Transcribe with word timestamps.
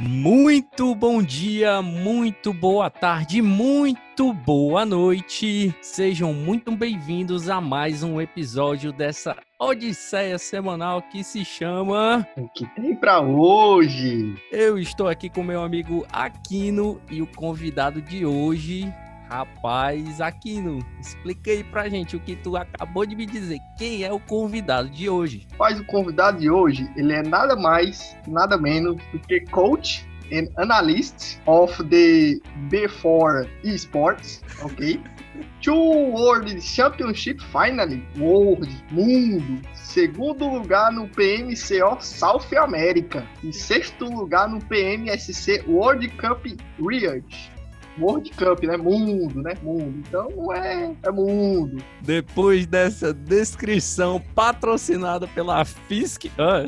Muito 0.00 0.94
bom 0.94 1.20
dia, 1.20 1.82
muito 1.82 2.52
boa 2.52 2.88
tarde, 2.88 3.42
muito 3.42 4.32
boa 4.32 4.86
noite. 4.86 5.74
Sejam 5.82 6.32
muito 6.32 6.70
bem-vindos 6.70 7.48
a 7.48 7.60
mais 7.60 8.04
um 8.04 8.20
episódio 8.20 8.92
dessa 8.92 9.36
odisseia 9.58 10.38
semanal 10.38 11.02
que 11.02 11.24
se 11.24 11.44
chama 11.44 12.24
O 12.36 12.48
que 12.48 12.64
tem 12.76 12.94
pra 12.94 13.20
hoje? 13.20 14.36
Eu 14.52 14.78
estou 14.78 15.08
aqui 15.08 15.28
com 15.28 15.42
meu 15.42 15.64
amigo 15.64 16.06
Aquino 16.12 17.00
e 17.10 17.20
o 17.20 17.26
convidado 17.26 18.00
de 18.00 18.24
hoje 18.24 18.94
Rapaz, 19.28 20.22
Aquino, 20.22 20.78
explica 20.98 21.50
aí 21.50 21.62
pra 21.62 21.86
gente 21.88 22.16
o 22.16 22.20
que 22.20 22.34
tu 22.34 22.56
acabou 22.56 23.04
de 23.04 23.14
me 23.14 23.26
dizer. 23.26 23.58
Quem 23.76 24.02
é 24.02 24.10
o 24.10 24.18
convidado 24.18 24.88
de 24.88 25.10
hoje? 25.10 25.46
Mas 25.58 25.78
o 25.78 25.84
convidado 25.84 26.38
de 26.38 26.50
hoje, 26.50 26.90
ele 26.96 27.12
é 27.12 27.22
nada 27.22 27.54
mais, 27.54 28.16
nada 28.26 28.56
menos 28.56 28.96
do 29.12 29.18
que 29.18 29.40
coach 29.50 30.08
and 30.32 30.48
analyst 30.56 31.38
of 31.46 31.72
the 31.84 32.40
B4 32.70 33.46
Esports, 33.64 34.42
ok? 34.62 34.98
Two 35.60 36.10
World 36.12 36.60
Championship 36.60 37.38
Finally, 37.52 38.02
World, 38.18 38.68
Mundo, 38.90 39.60
segundo 39.74 40.48
lugar 40.48 40.90
no 40.90 41.06
PMCO 41.08 42.00
South 42.00 42.46
America 42.56 43.26
e 43.42 43.52
sexto 43.52 44.06
lugar 44.06 44.48
no 44.48 44.58
PMSC 44.58 45.64
World 45.68 46.08
Cup 46.16 46.46
Riyadh. 46.80 47.57
World 48.00 48.30
Cup, 48.30 48.62
né? 48.64 48.76
Mundo, 48.76 49.42
né? 49.42 49.54
Mundo. 49.62 50.02
Então 50.06 50.52
é, 50.52 50.94
é 51.02 51.10
mundo. 51.10 51.82
Depois 52.02 52.66
dessa 52.66 53.12
descrição 53.12 54.22
patrocinada 54.34 55.26
pela 55.28 55.64
FISC, 55.64 56.30
ah, 56.38 56.64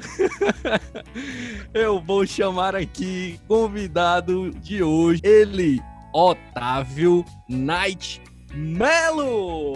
eu 1.73 2.01
vou 2.01 2.27
chamar 2.27 2.75
aqui 2.75 3.41
convidado 3.47 4.51
de 4.51 4.83
hoje, 4.83 5.21
ele, 5.25 5.81
Otávio 6.13 7.25
Knight 7.49 8.23
Melo. 8.55 9.73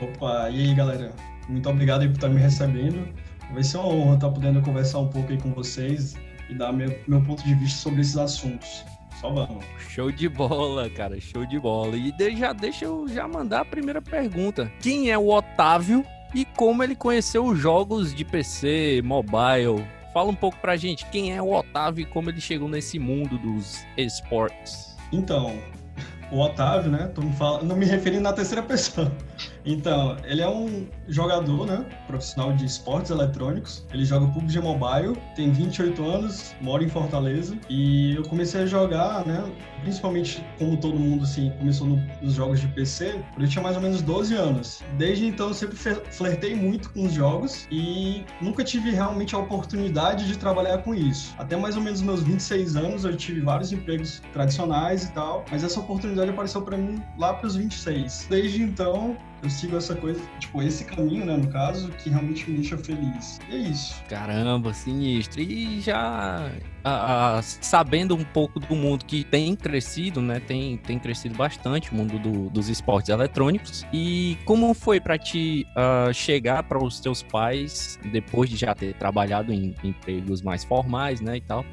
Opa, 0.00 0.50
e 0.50 0.68
aí 0.68 0.74
galera? 0.74 1.12
Muito 1.48 1.68
obrigado 1.68 2.02
por 2.02 2.12
estar 2.12 2.28
me 2.28 2.40
recebendo. 2.40 3.08
Vai 3.52 3.62
ser 3.62 3.78
uma 3.78 3.88
honra 3.88 4.14
estar 4.14 4.30
podendo 4.30 4.62
conversar 4.62 4.98
um 5.00 5.08
pouco 5.08 5.32
aí 5.32 5.38
com 5.38 5.52
vocês 5.52 6.14
e 6.48 6.54
dar 6.54 6.72
meu, 6.72 6.96
meu 7.08 7.22
ponto 7.22 7.42
de 7.42 7.54
vista 7.54 7.80
sobre 7.80 8.00
esses 8.00 8.16
assuntos. 8.16 8.84
Só 9.20 9.30
vamos. 9.30 9.62
Show 9.88 10.10
de 10.10 10.28
bola, 10.28 10.88
cara, 10.88 11.20
show 11.20 11.44
de 11.44 11.58
bola. 11.58 11.94
E 11.94 12.10
de, 12.10 12.36
já 12.36 12.54
deixa 12.54 12.86
eu 12.86 13.06
já 13.06 13.28
mandar 13.28 13.60
a 13.60 13.64
primeira 13.64 14.00
pergunta. 14.00 14.72
Quem 14.80 15.10
é 15.10 15.18
o 15.18 15.28
Otávio 15.28 16.04
e 16.34 16.44
como 16.44 16.82
ele 16.82 16.94
conheceu 16.94 17.44
os 17.44 17.58
jogos 17.58 18.14
de 18.14 18.24
PC, 18.24 19.02
mobile? 19.04 19.86
Fala 20.14 20.30
um 20.30 20.34
pouco 20.34 20.58
pra 20.58 20.76
gente, 20.76 21.04
quem 21.06 21.34
é 21.36 21.42
o 21.42 21.52
Otávio 21.52 22.02
e 22.02 22.06
como 22.06 22.30
ele 22.30 22.40
chegou 22.40 22.68
nesse 22.68 22.98
mundo 22.98 23.36
dos 23.38 23.84
esportes? 23.96 24.96
Então, 25.12 25.54
o 26.32 26.40
Otávio, 26.40 26.90
né? 26.90 27.10
Tô 27.14 27.20
me 27.20 27.32
falando, 27.34 27.64
não 27.64 27.76
me 27.76 27.84
referindo 27.84 28.22
na 28.22 28.32
terceira 28.32 28.62
pessoa. 28.62 29.12
Então, 29.64 30.16
ele 30.24 30.40
é 30.40 30.48
um 30.48 30.86
jogador, 31.08 31.66
né? 31.66 31.84
Profissional 32.06 32.52
de 32.52 32.64
esportes 32.64 33.10
eletrônicos. 33.10 33.86
Ele 33.92 34.04
joga 34.04 34.26
PUBG 34.28 34.60
Mobile, 34.60 35.16
tem 35.34 35.50
28 35.52 36.02
anos, 36.04 36.54
mora 36.60 36.82
em 36.82 36.88
Fortaleza. 36.88 37.56
E 37.68 38.14
eu 38.14 38.22
comecei 38.24 38.62
a 38.62 38.66
jogar, 38.66 39.26
né? 39.26 39.44
Principalmente, 39.82 40.44
como 40.58 40.76
todo 40.76 40.98
mundo, 40.98 41.24
assim, 41.24 41.50
começou 41.58 41.86
no, 41.86 41.96
nos 42.20 42.34
jogos 42.34 42.60
de 42.60 42.68
PC, 42.68 43.22
eu 43.38 43.48
tinha 43.48 43.62
mais 43.62 43.76
ou 43.76 43.82
menos 43.82 44.02
12 44.02 44.34
anos. 44.34 44.82
Desde 44.98 45.26
então, 45.26 45.48
eu 45.48 45.54
sempre 45.54 45.76
flertei 45.76 46.54
muito 46.54 46.90
com 46.90 47.06
os 47.06 47.12
jogos 47.12 47.66
e 47.70 48.24
nunca 48.40 48.62
tive 48.62 48.90
realmente 48.90 49.34
a 49.34 49.38
oportunidade 49.38 50.26
de 50.26 50.36
trabalhar 50.36 50.78
com 50.78 50.94
isso. 50.94 51.34
Até 51.38 51.56
mais 51.56 51.76
ou 51.76 51.82
menos 51.82 52.02
meus 52.02 52.22
26 52.22 52.76
anos, 52.76 53.04
eu 53.04 53.16
tive 53.16 53.40
vários 53.40 53.72
empregos 53.72 54.22
tradicionais 54.32 55.04
e 55.04 55.12
tal, 55.12 55.44
mas 55.50 55.64
essa 55.64 55.80
oportunidade 55.80 56.30
apareceu 56.30 56.62
para 56.62 56.76
mim 56.76 57.02
lá 57.18 57.34
para 57.34 57.46
os 57.46 57.56
26. 57.56 58.26
Desde 58.28 58.62
então, 58.62 59.16
eu 59.42 59.50
sigo 59.50 59.76
essa 59.76 59.94
coisa, 59.94 60.20
tipo, 60.38 60.62
esse 60.62 60.84
caminho, 60.84 61.24
né, 61.24 61.36
no 61.36 61.48
caso, 61.48 61.90
que 61.92 62.10
realmente 62.10 62.50
me 62.50 62.58
deixa 62.58 62.76
feliz. 62.76 63.38
E 63.48 63.54
é 63.54 63.58
isso. 63.58 64.02
Caramba, 64.08 64.72
sinistro. 64.74 65.40
E 65.40 65.80
já 65.80 66.50
sabendo 67.42 68.14
um 68.14 68.24
pouco 68.24 68.58
do 68.58 68.74
mundo 68.74 69.04
que 69.04 69.24
tem 69.24 69.54
crescido, 69.54 70.20
né, 70.20 70.40
tem, 70.40 70.76
tem 70.78 70.98
crescido 70.98 71.34
bastante 71.36 71.90
o 71.92 71.94
mundo 71.94 72.18
do, 72.18 72.50
dos 72.50 72.68
esportes 72.68 73.10
eletrônicos. 73.10 73.84
E 73.92 74.38
como 74.44 74.72
foi 74.74 75.00
para 75.00 75.18
ti 75.18 75.66
uh, 75.76 76.12
chegar 76.12 76.62
para 76.62 76.82
os 76.82 77.00
teus 77.00 77.22
pais, 77.22 77.98
depois 78.10 78.48
de 78.48 78.56
já 78.56 78.74
ter 78.74 78.94
trabalhado 78.94 79.52
em 79.52 79.74
empregos 79.82 80.42
mais 80.42 80.64
formais, 80.64 81.20
né, 81.20 81.36
e 81.36 81.40
tal, 81.40 81.64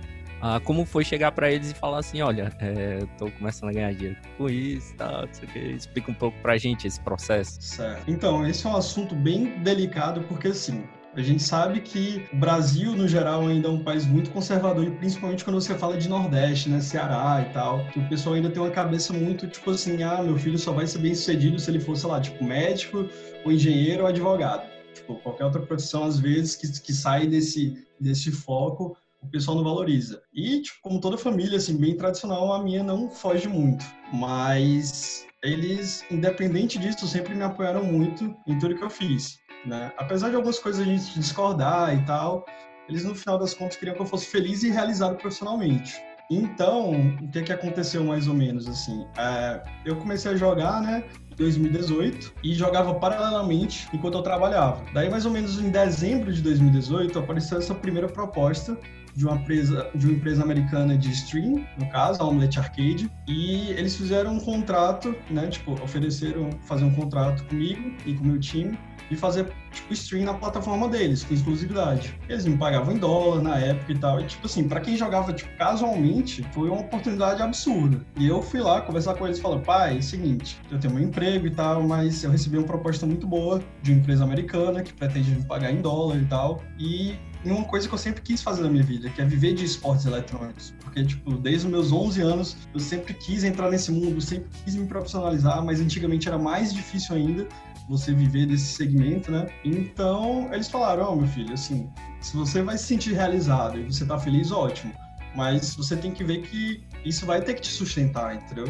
ah, 0.42 0.60
como 0.60 0.86
foi 0.86 1.04
chegar 1.04 1.32
para 1.32 1.52
eles 1.52 1.72
e 1.72 1.74
falar 1.74 2.00
assim, 2.00 2.22
olha, 2.22 2.52
é, 2.60 3.00
tô 3.18 3.30
começando 3.32 3.70
a 3.70 3.74
ganhar 3.74 3.94
dinheiro 3.94 4.18
com 4.38 4.50
isso, 4.50 4.96
tá, 4.96 5.26
não 5.26 5.34
sei 5.34 5.48
o 5.48 5.52
que. 5.52 5.60
Explica 5.60 6.12
um 6.12 6.14
pouco 6.14 6.38
pra 6.42 6.58
gente 6.58 6.88
esse 6.88 7.00
processo. 7.00 7.62
Certo. 7.62 8.10
Então, 8.10 8.46
esse 8.48 8.66
é 8.66 8.70
um 8.70 8.76
assunto 8.76 9.16
bem 9.16 9.60
delicado, 9.64 10.22
porque 10.22 10.50
assim, 10.50 10.84
a 11.16 11.22
gente 11.24 11.42
sabe 11.42 11.82
que 11.82 12.24
o 12.32 12.38
Brasil, 12.38 12.96
no 12.96 13.08
geral, 13.08 13.48
ainda 13.48 13.68
é 13.68 13.72
um 13.72 13.84
país 13.84 14.06
muito 14.06 14.30
conservador, 14.30 14.86
e 14.86 14.92
principalmente 14.92 15.44
quando 15.44 15.60
você 15.60 15.74
fala 15.74 15.98
de 15.98 16.08
Nordeste, 16.08 16.70
né, 16.70 16.80
Ceará 16.80 17.44
e 17.50 17.52
tal, 17.54 17.84
que 17.88 17.98
o 18.00 18.08
pessoal 18.08 18.36
ainda 18.36 18.52
tem 18.52 18.62
uma 18.62 18.70
cabeça 18.70 19.14
muito, 19.14 19.48
tipo 19.48 19.72
assim, 19.72 20.04
ah, 20.04 20.22
meu 20.22 20.38
filho 20.38 20.60
só 20.60 20.72
vai 20.72 20.86
ser 20.86 21.00
bem 21.00 21.16
sucedido 21.16 21.58
se 21.60 21.72
ele 21.72 21.80
for, 21.80 21.98
sei 21.98 22.10
lá, 22.10 22.22
tipo, 22.22 22.44
médico, 22.44 23.10
ou 23.44 23.52
engenheiro 23.52 24.04
ou 24.04 24.08
advogado. 24.08 24.68
Tipo, 24.94 25.16
qualquer 25.16 25.46
outra 25.46 25.62
profissão, 25.62 26.04
às 26.04 26.20
vezes, 26.20 26.56
que, 26.56 26.68
que 26.82 26.94
sai 26.94 27.26
desse, 27.26 27.84
desse 28.00 28.32
foco, 28.32 28.96
o 29.28 29.32
pessoal 29.32 29.58
não 29.58 29.64
valoriza. 29.64 30.22
E, 30.34 30.62
tipo, 30.62 30.80
como 30.82 31.00
toda 31.00 31.18
família, 31.18 31.58
assim, 31.58 31.78
bem 31.78 31.96
tradicional, 31.96 32.54
a 32.54 32.64
minha 32.64 32.84
não 32.84 33.10
foge 33.10 33.48
muito. 33.48 33.86
Mas 34.14 35.26
eles, 35.44 36.04
independente 36.10 36.80
disso, 36.80 37.08
sempre 37.08 37.36
me 37.36 37.44
apoiaram 37.44 37.84
muito 37.84 38.36
em 38.48 38.58
tudo 38.58 38.76
que 38.76 38.84
eu 38.84 38.90
fiz, 38.90 39.38
né? 39.66 39.92
Apesar 39.98 40.30
de 40.30 40.36
algumas 40.36 40.60
coisas 40.60 40.82
a 40.82 40.86
gente 40.86 41.14
discordar 41.20 41.96
e 41.96 42.06
tal, 42.06 42.46
eles, 42.90 43.04
no 43.04 43.14
final 43.14 43.38
das 43.38 43.54
contas, 43.54 43.78
queriam 43.78 43.96
que 43.96 44.02
eu 44.02 44.06
fosse 44.06 44.28
feliz 44.28 44.64
e 44.64 44.70
realizado 44.70 45.18
profissionalmente. 45.18 46.02
Então, 46.30 46.92
o 46.92 47.32
que 47.32 47.42
que 47.42 47.54
aconteceu 47.54 48.04
mais 48.04 48.28
ou 48.28 48.34
menos, 48.34 48.68
assim? 48.68 49.06
É, 49.18 49.64
eu 49.86 49.96
comecei 49.96 50.32
a 50.32 50.36
jogar, 50.36 50.82
né, 50.82 51.04
2018 51.38 52.34
e 52.44 52.54
jogava 52.54 52.96
paralelamente 52.96 53.88
enquanto 53.94 54.18
eu 54.18 54.22
trabalhava. 54.22 54.84
Daí, 54.94 55.10
mais 55.10 55.26
ou 55.26 55.32
menos 55.32 55.60
em 55.60 55.70
dezembro 55.70 56.34
de 56.34 56.42
2018, 56.42 57.18
apareceu 57.20 57.60
essa 57.60 57.74
primeira 57.74 58.08
proposta 58.08 58.78
de 59.18 59.26
uma 59.26 59.36
empresa, 59.36 59.90
de 59.96 60.06
uma 60.06 60.16
empresa 60.16 60.44
americana 60.44 60.96
de 60.96 61.10
stream, 61.10 61.66
no 61.80 61.90
caso, 61.90 62.22
a 62.22 62.26
Omelette 62.26 62.60
Arcade, 62.60 63.10
e 63.28 63.72
eles 63.72 63.98
fizeram 63.98 64.36
um 64.36 64.40
contrato, 64.40 65.16
né, 65.32 65.48
tipo, 65.48 65.72
ofereceram 65.84 66.52
fazer 66.68 66.86
um 66.86 66.94
contrato 66.94 67.44
comigo 67.46 67.96
e 68.06 68.14
com 68.14 68.24
o 68.24 68.28
meu 68.28 68.40
time 68.40 68.78
e 69.10 69.16
fazer 69.16 69.52
tipo 69.72 69.94
stream 69.94 70.26
na 70.26 70.34
plataforma 70.34 70.88
deles, 70.90 71.24
com 71.24 71.34
exclusividade. 71.34 72.20
Eles 72.28 72.46
me 72.46 72.58
pagavam 72.58 72.94
em 72.94 72.98
dólar 72.98 73.42
na 73.42 73.58
época 73.58 73.92
e 73.92 73.98
tal. 73.98 74.20
E 74.20 74.26
tipo 74.26 74.46
assim, 74.46 74.68
para 74.68 74.82
quem 74.82 74.98
jogava 74.98 75.34
tipo 75.34 75.56
casualmente, 75.58 76.46
foi 76.52 76.70
uma 76.70 76.82
oportunidade 76.82 77.42
absurda. 77.42 78.06
E 78.18 78.28
eu 78.28 78.42
fui 78.42 78.60
lá 78.60 78.82
conversar 78.82 79.16
com 79.16 79.26
eles 79.26 79.40
e 79.40 79.42
falei: 79.42 79.60
"Pai, 79.60 79.98
é 79.98 80.02
seguinte, 80.02 80.60
eu 80.70 80.78
tenho 80.78 80.94
meu 80.94 81.04
emprego 81.04 81.48
e 81.48 81.52
tal, 81.52 81.84
mas 81.84 82.24
eu 82.24 82.32
recebi 82.32 82.58
uma 82.58 82.68
proposta 82.68 83.06
muito 83.06 83.26
boa 83.26 83.62
de 83.82 83.92
uma 83.92 84.00
empresa 84.00 84.24
americana 84.24 84.84
que 84.84 84.94
pretende 84.94 85.32
me 85.32 85.46
pagar 85.46 85.72
em 85.72 85.82
dólar 85.82 86.18
e 86.18 86.26
tal. 86.26 86.62
E 86.78 87.16
em 87.48 87.52
uma 87.52 87.64
coisa 87.64 87.88
que 87.88 87.94
eu 87.94 87.98
sempre 87.98 88.22
quis 88.22 88.42
fazer 88.42 88.62
na 88.62 88.70
minha 88.70 88.84
vida, 88.84 89.10
que 89.10 89.22
é 89.22 89.26
viver 89.26 89.54
de 89.54 89.64
esportes 89.64 90.06
eletrônicos. 90.06 90.74
Porque, 90.82 91.04
tipo, 91.04 91.38
desde 91.38 91.66
os 91.66 91.72
meus 91.72 91.92
11 91.92 92.22
anos, 92.22 92.58
eu 92.74 92.80
sempre 92.80 93.14
quis 93.14 93.44
entrar 93.44 93.72
nesse 93.72 93.92
mundo, 93.92 94.20
sempre 94.20 94.50
quis 94.64 94.76
me 94.76 94.86
profissionalizar, 94.86 95.64
mas 95.64 95.80
antigamente 95.80 96.28
era 96.28 96.38
mais 96.38 96.74
difícil 96.74 97.16
ainda 97.16 97.48
você 97.88 98.14
viver 98.14 98.46
desse 98.48 98.66
segmento, 98.66 99.32
né? 99.32 99.48
Então, 99.64 100.50
eles 100.54 100.68
falaram, 100.68 101.04
ó, 101.04 101.14
oh, 101.14 101.16
meu 101.16 101.28
filho, 101.28 101.54
assim, 101.54 101.90
se 102.20 102.36
você 102.36 102.62
vai 102.62 102.78
se 102.78 102.84
sentir 102.84 103.14
realizado 103.14 103.80
e 103.80 103.84
você 103.84 104.06
tá 104.06 104.20
feliz, 104.20 104.52
ótimo. 104.52 104.94
Mas 105.36 105.76
você 105.76 105.96
tem 105.96 106.12
que 106.12 106.24
ver 106.24 106.42
que 106.42 106.84
isso 107.06 107.26
vai 107.26 107.42
ter 107.42 107.54
que 107.54 107.62
te 107.62 107.70
sustentar, 107.70 108.36
entendeu? 108.36 108.68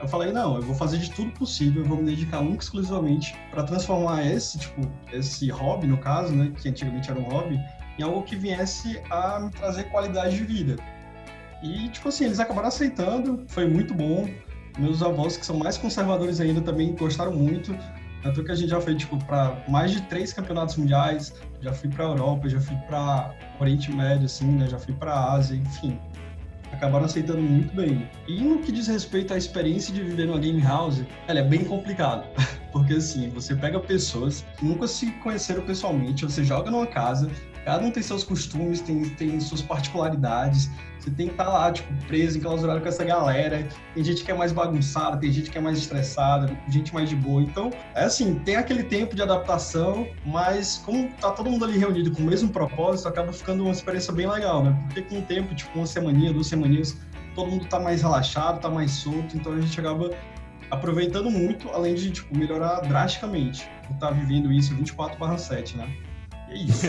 Eu 0.00 0.06
falei, 0.06 0.32
não, 0.32 0.56
eu 0.56 0.62
vou 0.62 0.74
fazer 0.74 0.98
de 0.98 1.10
tudo 1.10 1.30
possível, 1.32 1.82
eu 1.82 1.88
vou 1.88 1.98
me 1.98 2.04
dedicar 2.04 2.38
única 2.40 2.62
exclusivamente 2.62 3.36
para 3.50 3.64
transformar 3.64 4.24
esse, 4.24 4.58
tipo, 4.58 4.80
esse 5.12 5.50
hobby, 5.50 5.86
no 5.86 5.98
caso, 5.98 6.32
né, 6.32 6.52
que 6.56 6.68
antigamente 6.68 7.10
era 7.10 7.18
um 7.18 7.24
hobby, 7.24 7.60
em 7.98 8.02
algo 8.02 8.22
que 8.22 8.36
viesse 8.36 9.00
a 9.10 9.40
me 9.40 9.50
trazer 9.50 9.84
qualidade 9.84 10.36
de 10.36 10.44
vida. 10.44 10.76
E, 11.62 11.88
tipo 11.88 12.08
assim, 12.08 12.26
eles 12.26 12.38
acabaram 12.38 12.68
aceitando, 12.68 13.44
foi 13.48 13.66
muito 13.66 13.92
bom. 13.92 14.28
Meus 14.78 15.02
avós, 15.02 15.36
que 15.36 15.44
são 15.44 15.56
mais 15.56 15.76
conservadores 15.76 16.40
ainda, 16.40 16.60
também 16.60 16.94
gostaram 16.94 17.32
muito. 17.32 17.76
Tanto 18.22 18.44
que 18.44 18.52
a 18.52 18.54
gente 18.54 18.70
já 18.70 18.80
foi, 18.80 18.94
tipo, 18.94 19.16
para 19.24 19.64
mais 19.68 19.90
de 19.90 20.02
três 20.02 20.32
campeonatos 20.32 20.76
mundiais, 20.76 21.34
já 21.60 21.72
fui 21.72 21.88
para 21.88 22.04
Europa, 22.04 22.48
já 22.48 22.60
fui 22.60 22.76
para 22.88 23.34
Oriente 23.58 23.90
Médio, 23.92 24.26
assim, 24.26 24.46
né? 24.46 24.68
Já 24.68 24.78
fui 24.78 24.94
para 24.94 25.32
Ásia, 25.32 25.56
enfim 25.56 25.98
acabaram 26.72 27.04
aceitando 27.04 27.40
muito 27.40 27.74
bem. 27.74 28.08
E 28.26 28.40
no 28.40 28.58
que 28.60 28.72
diz 28.72 28.86
respeito 28.86 29.34
à 29.34 29.36
experiência 29.36 29.92
de 29.92 30.02
viver 30.02 30.26
numa 30.26 30.38
game 30.38 30.60
house, 30.62 31.02
ela 31.26 31.40
é 31.40 31.42
bem 31.42 31.64
complicado. 31.64 32.26
Porque 32.72 32.94
assim, 32.94 33.30
você 33.30 33.54
pega 33.54 33.80
pessoas 33.80 34.44
que 34.56 34.64
nunca 34.64 34.86
se 34.86 35.10
conheceram 35.22 35.62
pessoalmente, 35.62 36.24
você 36.24 36.44
joga 36.44 36.70
numa 36.70 36.86
casa, 36.86 37.30
cada 37.64 37.84
um 37.84 37.90
tem 37.90 38.02
seus 38.02 38.24
costumes, 38.24 38.80
tem, 38.80 39.08
tem 39.10 39.40
suas 39.40 39.62
particularidades. 39.62 40.70
Você 40.98 41.10
tem 41.10 41.26
que 41.26 41.32
estar 41.32 41.44
tá 41.44 41.50
lá, 41.50 41.72
tipo, 41.72 41.92
preso, 42.06 42.38
enclausurado 42.38 42.80
com 42.80 42.88
essa 42.88 43.04
galera. 43.04 43.66
Tem 43.94 44.04
gente 44.04 44.24
que 44.24 44.30
é 44.30 44.34
mais 44.34 44.52
bagunçada, 44.52 45.16
tem 45.16 45.30
gente 45.30 45.50
que 45.50 45.56
é 45.56 45.60
mais 45.60 45.78
estressada, 45.78 46.50
gente 46.68 46.92
mais 46.92 47.08
de 47.08 47.16
boa. 47.16 47.42
Então, 47.42 47.70
é 47.94 48.04
assim, 48.04 48.34
tem 48.40 48.56
aquele 48.56 48.82
tempo 48.82 49.14
de 49.14 49.22
adaptação, 49.22 50.06
mas 50.26 50.82
como 50.84 51.08
tá 51.20 51.30
todo 51.30 51.50
mundo 51.50 51.64
ali 51.64 51.78
reunido 51.78 52.10
com 52.10 52.22
o 52.22 52.26
mesmo 52.26 52.50
propósito, 52.50 53.08
acaba 53.08 53.32
ficando 53.32 53.62
uma 53.62 53.72
experiência 53.72 54.12
bem 54.12 54.28
legal, 54.28 54.64
né? 54.64 54.76
Porque 54.86 55.02
com 55.02 55.18
o 55.20 55.22
tempo, 55.22 55.54
tipo, 55.54 55.76
uma 55.78 55.86
semaninha, 55.86 56.32
duas 56.32 56.48
semaninhas, 56.48 56.98
todo 57.34 57.50
mundo 57.50 57.66
tá 57.66 57.78
mais 57.78 58.02
relaxado, 58.02 58.60
tá 58.60 58.68
mais 58.68 58.90
solto, 58.90 59.36
então 59.36 59.52
a 59.52 59.60
gente 59.60 59.78
acaba 59.78 60.10
aproveitando 60.70 61.30
muito, 61.30 61.70
além 61.70 61.94
de, 61.94 62.10
tipo, 62.10 62.36
melhorar 62.36 62.80
drasticamente. 62.80 63.68
Estar 63.90 64.08
tá 64.08 64.10
vivendo 64.10 64.52
isso 64.52 64.74
24/7, 64.74 65.76
né? 65.76 65.88
É 66.50 66.54
isso. 66.56 66.86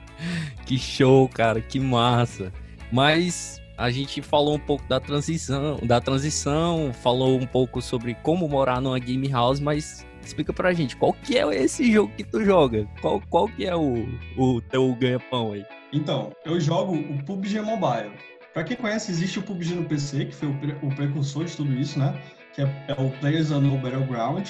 que 0.66 0.78
show, 0.78 1.28
cara, 1.28 1.60
que 1.60 1.80
massa. 1.80 2.52
Mas 2.92 3.60
a 3.76 3.90
gente 3.90 4.20
falou 4.20 4.56
um 4.56 4.58
pouco 4.58 4.86
da 4.88 5.00
transição, 5.00 5.78
da 5.82 6.00
transição, 6.00 6.92
falou 6.92 7.38
um 7.38 7.46
pouco 7.46 7.80
sobre 7.80 8.14
como 8.14 8.46
morar 8.48 8.80
numa 8.80 8.98
game 8.98 9.28
house, 9.28 9.58
mas 9.58 10.06
explica 10.22 10.52
pra 10.52 10.72
gente, 10.72 10.96
qual 10.96 11.12
que 11.12 11.38
é 11.38 11.46
esse 11.54 11.90
jogo 11.90 12.12
que 12.16 12.24
tu 12.24 12.44
joga? 12.44 12.86
Qual, 13.00 13.22
qual 13.30 13.48
que 13.48 13.64
é 13.64 13.74
o, 13.74 14.06
o 14.36 14.60
teu 14.60 14.94
ganha-pão 14.94 15.52
aí? 15.52 15.64
Então, 15.92 16.32
eu 16.44 16.60
jogo 16.60 16.94
o 16.94 17.24
PUBG 17.24 17.62
Mobile. 17.62 18.12
Pra 18.52 18.64
quem 18.64 18.76
conhece, 18.76 19.10
existe 19.10 19.38
o 19.38 19.42
PUBG 19.42 19.74
no 19.74 19.84
PC, 19.84 20.26
que 20.26 20.34
foi 20.34 20.48
o, 20.48 20.54
pre 20.58 20.76
o 20.82 20.94
precursor 20.94 21.44
de 21.44 21.56
tudo 21.56 21.72
isso, 21.72 21.98
né? 21.98 22.20
Que 22.54 22.62
é, 22.62 22.84
é 22.88 22.92
o 22.92 23.10
Players 23.18 23.50
Unknown 23.50 23.78
Battleground, 23.78 24.48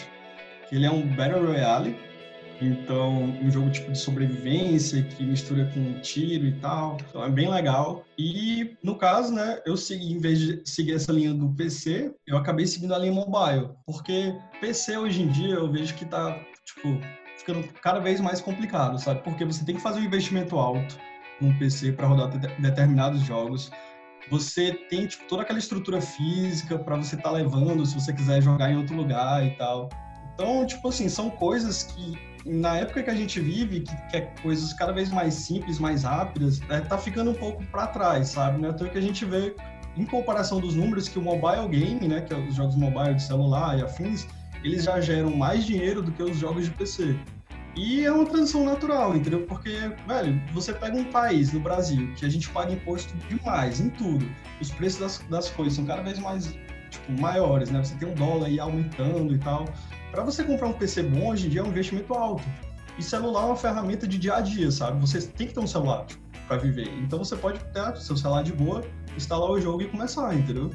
que 0.68 0.74
ele 0.74 0.86
é 0.86 0.90
um 0.90 1.06
Battle 1.06 1.46
Royale, 1.46 1.96
então, 2.60 3.22
um 3.24 3.50
jogo 3.50 3.70
tipo 3.70 3.90
de 3.90 3.98
sobrevivência 3.98 5.02
que 5.02 5.24
mistura 5.24 5.64
com 5.72 6.00
tiro 6.00 6.46
e 6.46 6.52
tal. 6.52 6.98
Então 7.08 7.24
é 7.24 7.30
bem 7.30 7.50
legal. 7.50 8.04
E 8.18 8.76
no 8.82 8.96
caso, 8.96 9.32
né, 9.32 9.60
eu 9.64 9.76
segui, 9.76 10.12
em 10.12 10.18
vez 10.18 10.38
de 10.38 10.62
seguir 10.64 10.94
essa 10.94 11.10
linha 11.10 11.32
do 11.32 11.48
PC, 11.54 12.14
eu 12.26 12.36
acabei 12.36 12.66
seguindo 12.66 12.94
a 12.94 12.98
linha 12.98 13.12
mobile. 13.12 13.70
Porque 13.86 14.34
PC 14.60 14.98
hoje 14.98 15.22
em 15.22 15.28
dia 15.28 15.54
eu 15.54 15.72
vejo 15.72 15.94
que 15.94 16.04
tá, 16.04 16.38
tipo, 16.66 17.00
ficando 17.38 17.66
cada 17.80 17.98
vez 17.98 18.20
mais 18.20 18.40
complicado, 18.42 18.98
sabe? 18.98 19.22
Porque 19.22 19.44
você 19.44 19.64
tem 19.64 19.76
que 19.76 19.82
fazer 19.82 20.00
um 20.00 20.04
investimento 20.04 20.56
alto 20.58 20.98
num 21.40 21.56
PC 21.58 21.92
para 21.92 22.06
rodar 22.06 22.28
de 22.28 22.46
determinados 22.60 23.22
jogos. 23.22 23.70
Você 24.30 24.74
tem 24.90 25.06
tipo, 25.06 25.26
toda 25.28 25.42
aquela 25.42 25.58
estrutura 25.58 26.00
física 26.00 26.78
para 26.78 26.96
você 26.96 27.16
estar 27.16 27.30
tá 27.30 27.34
levando 27.34 27.86
se 27.86 27.94
você 27.94 28.12
quiser 28.12 28.42
jogar 28.42 28.70
em 28.70 28.76
outro 28.76 28.94
lugar 28.94 29.46
e 29.46 29.50
tal. 29.52 29.88
Então, 30.34 30.66
tipo 30.66 30.88
assim, 30.88 31.08
são 31.08 31.30
coisas 31.30 31.82
que 31.84 32.29
na 32.44 32.78
época 32.78 33.02
que 33.02 33.10
a 33.10 33.14
gente 33.14 33.40
vive, 33.40 33.80
que 33.80 33.96
quer 34.10 34.16
é 34.16 34.20
coisas 34.42 34.72
cada 34.72 34.92
vez 34.92 35.10
mais 35.10 35.34
simples, 35.34 35.78
mais 35.78 36.04
rápidas, 36.04 36.60
é, 36.68 36.80
tá 36.80 36.96
ficando 36.96 37.30
um 37.30 37.34
pouco 37.34 37.64
para 37.66 37.86
trás, 37.88 38.28
sabe? 38.28 38.60
Né? 38.60 38.70
Então 38.70 38.88
que 38.88 38.98
a 38.98 39.02
gente 39.02 39.24
vê, 39.24 39.54
em 39.96 40.04
comparação 40.04 40.60
dos 40.60 40.74
números, 40.74 41.08
que 41.08 41.18
o 41.18 41.22
mobile 41.22 41.68
game, 41.68 42.08
né, 42.08 42.22
que 42.22 42.32
é 42.32 42.36
os 42.36 42.54
jogos 42.54 42.76
mobile 42.76 43.14
de 43.14 43.22
celular 43.22 43.78
e 43.78 43.82
afins, 43.82 44.26
eles 44.64 44.84
já 44.84 45.00
geram 45.00 45.36
mais 45.36 45.64
dinheiro 45.64 46.02
do 46.02 46.12
que 46.12 46.22
os 46.22 46.36
jogos 46.36 46.64
de 46.66 46.70
PC. 46.72 47.16
E 47.76 48.04
é 48.04 48.10
uma 48.10 48.26
transição 48.26 48.64
natural, 48.64 49.16
entendeu? 49.16 49.46
Porque, 49.46 49.70
velho, 50.06 50.42
você 50.52 50.72
pega 50.72 50.96
um 50.96 51.04
país, 51.04 51.52
no 51.52 51.60
Brasil, 51.60 52.12
que 52.16 52.26
a 52.26 52.28
gente 52.28 52.48
paga 52.50 52.72
imposto 52.72 53.14
demais 53.28 53.80
em 53.80 53.90
tudo. 53.90 54.28
Os 54.60 54.70
preços 54.70 55.00
das, 55.00 55.18
das 55.30 55.50
coisas 55.50 55.74
são 55.74 55.86
cada 55.86 56.02
vez 56.02 56.18
mais 56.18 56.46
tipo, 56.90 57.20
maiores, 57.20 57.70
né? 57.70 57.82
Você 57.82 57.94
tem 57.94 58.08
um 58.08 58.14
dólar 58.14 58.46
aí 58.46 58.58
aumentando 58.58 59.34
e 59.34 59.38
tal. 59.38 59.66
Para 60.10 60.24
você 60.24 60.42
comprar 60.42 60.66
um 60.66 60.72
PC 60.72 61.04
bom 61.04 61.30
hoje 61.30 61.46
em 61.46 61.50
dia 61.50 61.60
é 61.60 61.62
um 61.62 61.68
investimento 61.68 62.12
alto. 62.14 62.42
E 62.98 63.02
celular 63.02 63.42
é 63.42 63.46
uma 63.46 63.56
ferramenta 63.56 64.06
de 64.08 64.18
dia 64.18 64.34
a 64.34 64.40
dia, 64.40 64.70
sabe? 64.70 65.00
Você 65.00 65.22
tem 65.22 65.46
que 65.46 65.54
ter 65.54 65.60
um 65.60 65.66
celular 65.66 66.04
para 66.48 66.56
viver. 66.56 66.88
Então 66.98 67.20
você 67.20 67.36
pode 67.36 67.60
ter 67.66 67.96
seu 67.96 68.16
celular 68.16 68.42
de 68.42 68.52
boa, 68.52 68.84
instalar 69.16 69.48
o 69.48 69.60
jogo 69.60 69.82
e 69.82 69.86
começar, 69.86 70.34
entendeu? 70.34 70.70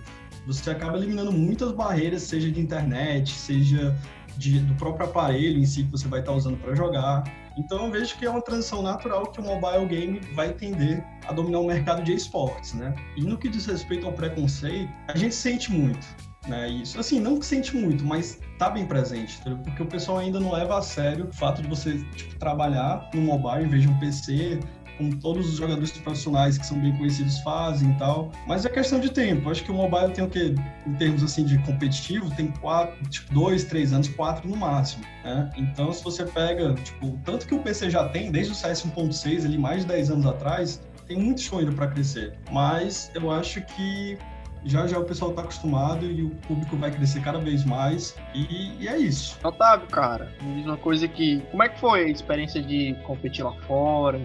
Você 0.47 0.69
acaba 0.69 0.97
eliminando 0.97 1.33
muitas 1.33 1.73
barreiras, 1.73 2.21
seja 2.23 2.49
de 2.49 2.61
internet, 2.61 3.31
seja 3.31 3.93
de, 4.37 4.59
do 4.59 4.73
próprio 4.75 5.05
aparelho 5.05 5.59
em 5.59 5.65
si 5.65 5.83
que 5.83 5.91
você 5.91 6.07
vai 6.07 6.21
estar 6.21 6.31
usando 6.31 6.57
para 6.57 6.73
jogar. 6.73 7.23
Então 7.57 7.85
eu 7.85 7.91
vejo 7.91 8.17
que 8.17 8.25
é 8.25 8.29
uma 8.29 8.41
transição 8.41 8.81
natural 8.81 9.25
que 9.27 9.41
o 9.41 9.43
mobile 9.43 9.85
game 9.85 10.19
vai 10.33 10.53
tender 10.53 11.05
a 11.27 11.33
dominar 11.33 11.59
o 11.59 11.67
mercado 11.67 12.01
de 12.03 12.13
esportes, 12.13 12.73
né? 12.73 12.95
E 13.17 13.21
no 13.21 13.37
que 13.37 13.49
diz 13.49 13.65
respeito 13.65 14.05
ao 14.05 14.13
preconceito, 14.13 14.89
a 15.09 15.17
gente 15.17 15.35
sente 15.35 15.71
muito 15.71 16.05
né? 16.47 16.69
Isso, 16.69 16.99
assim, 16.99 17.19
não 17.19 17.39
que 17.39 17.45
sente 17.45 17.75
muito, 17.75 18.03
mas 18.05 18.39
tá 18.57 18.69
bem 18.69 18.85
presente, 18.85 19.37
entendeu? 19.39 19.59
porque 19.59 19.81
o 19.81 19.85
pessoal 19.85 20.19
ainda 20.19 20.39
não 20.39 20.51
leva 20.51 20.77
a 20.77 20.81
sério 20.81 21.27
o 21.27 21.33
fato 21.33 21.61
de 21.61 21.67
você 21.67 21.97
tipo, 22.15 22.35
trabalhar 22.37 23.09
no 23.13 23.21
mobile 23.21 23.65
em 23.65 23.69
vez 23.69 23.83
de 23.83 23.89
um 23.89 23.99
PC, 23.99 24.59
como 24.97 25.15
todos 25.17 25.49
os 25.49 25.57
jogadores 25.57 25.91
profissionais 25.91 26.57
que 26.57 26.65
são 26.65 26.79
bem 26.79 26.95
conhecidos 26.97 27.39
fazem 27.39 27.91
e 27.91 27.93
tal. 27.95 28.31
Mas 28.47 28.65
é 28.65 28.69
questão 28.69 28.99
de 28.99 29.09
tempo. 29.09 29.49
Acho 29.49 29.63
que 29.63 29.71
o 29.71 29.73
mobile 29.73 30.11
tem 30.13 30.23
o 30.23 30.29
quê? 30.29 30.55
Em 30.85 30.93
termos 30.93 31.23
assim 31.23 31.43
de 31.43 31.57
competitivo, 31.59 32.33
tem 32.35 32.47
quatro, 32.47 32.95
tipo, 33.09 33.33
dois, 33.33 33.63
três 33.65 33.93
anos, 33.93 34.07
quatro 34.07 34.47
no 34.47 34.55
máximo. 34.55 35.03
Né? 35.23 35.49
Então, 35.57 35.91
se 35.91 36.03
você 36.03 36.25
pega, 36.25 36.73
tipo, 36.75 37.19
tanto 37.23 37.45
que 37.45 37.53
o 37.53 37.59
PC 37.59 37.89
já 37.89 38.07
tem, 38.09 38.31
desde 38.31 38.53
o 38.53 38.55
CS 38.55 38.85
1.6, 38.85 39.45
ali 39.45 39.57
mais 39.57 39.81
de 39.81 39.87
10 39.87 40.11
anos 40.11 40.25
atrás, 40.25 40.81
tem 41.07 41.17
muito 41.17 41.41
show 41.41 41.59
ainda 41.59 41.71
para 41.71 41.87
crescer. 41.87 42.37
Mas 42.51 43.11
eu 43.13 43.31
acho 43.31 43.61
que 43.61 44.17
já 44.65 44.87
já 44.87 44.99
o 44.99 45.03
pessoal 45.03 45.31
tá 45.31 45.41
acostumado 45.41 46.05
e 46.05 46.23
o 46.23 46.29
público 46.47 46.75
vai 46.75 46.91
crescer 46.91 47.21
cada 47.21 47.39
vez 47.39 47.63
mais. 47.63 48.15
E, 48.33 48.73
e 48.79 48.87
é 48.87 48.97
isso. 48.97 49.37
Otávio, 49.43 49.87
cara, 49.87 50.31
me 50.41 50.55
diz 50.55 50.65
uma 50.65 50.77
coisa 50.77 51.05
aqui. 51.05 51.43
Como 51.51 51.63
é 51.63 51.69
que 51.69 51.79
foi 51.79 52.05
a 52.05 52.09
experiência 52.09 52.61
de 52.61 52.95
competir 53.03 53.43
lá 53.43 53.53
fora? 53.67 54.19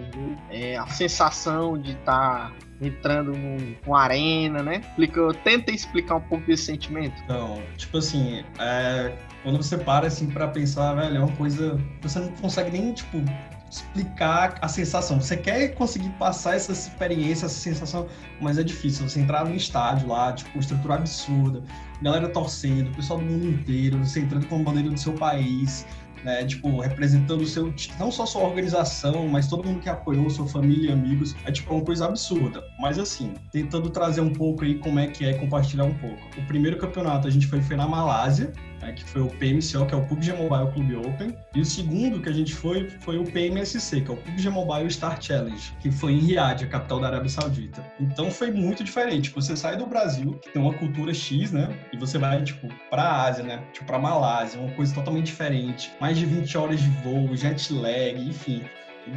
É, 0.49 0.77
a 0.77 0.87
sensação 0.87 1.77
de 1.77 1.91
estar 1.91 2.49
tá 2.49 2.53
entrando 2.81 3.33
numa 3.33 4.01
arena, 4.01 4.63
né? 4.63 4.81
Explica, 4.89 5.33
tenta 5.43 5.71
explicar 5.71 6.15
um 6.15 6.21
pouco 6.21 6.45
desse 6.47 6.63
sentimento. 6.63 7.13
Então, 7.23 7.61
tipo 7.77 7.99
assim, 7.99 8.43
é, 8.59 9.15
quando 9.43 9.57
você 9.57 9.77
para 9.77 10.07
assim 10.07 10.27
para 10.27 10.47
pensar, 10.47 10.93
velho, 10.95 11.17
é 11.17 11.19
uma 11.19 11.35
coisa. 11.35 11.79
Você 12.01 12.19
não 12.19 12.29
consegue 12.33 12.71
nem, 12.71 12.93
tipo, 12.93 13.17
explicar 13.71 14.57
a 14.61 14.67
sensação. 14.67 15.19
Você 15.19 15.37
quer 15.37 15.69
conseguir 15.69 16.09
passar 16.11 16.55
essa 16.55 16.73
experiência, 16.73 17.45
essa 17.45 17.55
sensação, 17.55 18.07
mas 18.41 18.57
é 18.57 18.63
difícil. 18.63 19.07
Você 19.07 19.21
entrar 19.21 19.45
num 19.45 19.55
estádio 19.55 20.09
lá, 20.09 20.33
tipo, 20.33 20.59
estrutura 20.59 20.95
absurda, 20.95 21.63
galera 22.01 22.27
torcendo, 22.29 22.93
pessoal 22.95 23.19
do 23.19 23.25
mundo 23.25 23.47
inteiro, 23.47 23.97
você 23.97 24.19
entrando 24.19 24.45
com 24.47 24.57
a 24.57 24.59
bandeira 24.59 24.89
do 24.89 24.99
seu 24.99 25.13
país, 25.13 25.85
né? 26.23 26.45
Tipo, 26.45 26.81
representando 26.81 27.41
o 27.41 27.47
seu, 27.47 27.73
não 27.97 28.11
só 28.11 28.25
sua 28.25 28.43
organização, 28.43 29.27
mas 29.27 29.47
todo 29.47 29.65
mundo 29.65 29.79
que 29.79 29.89
apoiou, 29.89 30.29
sua 30.29 30.47
família 30.47 30.89
e 30.89 30.93
amigos. 30.93 31.35
É 31.45 31.51
tipo 31.51 31.73
uma 31.73 31.83
coisa 31.83 32.05
absurda. 32.05 32.61
Mas 32.79 32.99
assim, 32.99 33.33
tentando 33.51 33.89
trazer 33.89 34.21
um 34.21 34.33
pouco 34.33 34.63
aí 34.65 34.77
como 34.79 34.99
é 34.99 35.07
que 35.07 35.25
é 35.25 35.33
compartilhar 35.33 35.85
um 35.85 35.93
pouco. 35.93 36.21
O 36.37 36.45
primeiro 36.45 36.77
campeonato 36.77 37.27
a 37.27 37.31
gente 37.31 37.47
foi, 37.47 37.61
foi 37.61 37.77
na 37.77 37.87
Malásia, 37.87 38.51
né, 38.81 38.93
que 38.93 39.03
foi 39.03 39.21
o 39.21 39.27
PMCO, 39.27 39.85
que 39.85 39.93
é 39.93 39.97
o 39.97 40.05
PUBG 40.05 40.33
Mobile 40.33 40.71
Club 40.73 41.05
Open. 41.05 41.37
E 41.55 41.61
o 41.61 41.65
segundo 41.65 42.21
que 42.21 42.29
a 42.29 42.31
gente 42.31 42.53
foi 42.53 42.89
foi 42.99 43.17
o 43.17 43.23
PMSC, 43.23 44.01
que 44.01 44.11
é 44.11 44.13
o 44.13 44.17
PUBG 44.17 44.49
Mobile 44.49 44.89
Star 44.91 45.21
Challenge, 45.21 45.73
que 45.79 45.91
foi 45.91 46.13
em 46.13 46.19
Riad, 46.19 46.63
a 46.63 46.67
capital 46.67 46.99
da 46.99 47.07
Arábia 47.07 47.29
Saudita. 47.29 47.85
Então 47.99 48.31
foi 48.31 48.51
muito 48.51 48.83
diferente. 48.83 49.29
Você 49.31 49.55
sai 49.55 49.77
do 49.77 49.85
Brasil, 49.85 50.33
que 50.41 50.51
tem 50.51 50.61
uma 50.61 50.73
cultura 50.73 51.13
X, 51.13 51.51
né? 51.51 51.69
E 51.93 51.97
você 51.97 52.17
vai, 52.17 52.43
tipo, 52.43 52.67
pra 52.89 53.23
Ásia, 53.23 53.43
né? 53.43 53.63
Tipo, 53.71 53.85
pra 53.85 53.99
Malásia, 53.99 54.59
uma 54.59 54.71
coisa 54.71 54.93
totalmente 54.93 55.27
diferente. 55.27 55.91
Mais 55.99 56.17
de 56.17 56.25
20 56.25 56.57
horas 56.57 56.79
de 56.81 56.89
voo, 57.01 57.35
jet 57.35 57.71
lag, 57.73 58.19
enfim. 58.19 58.63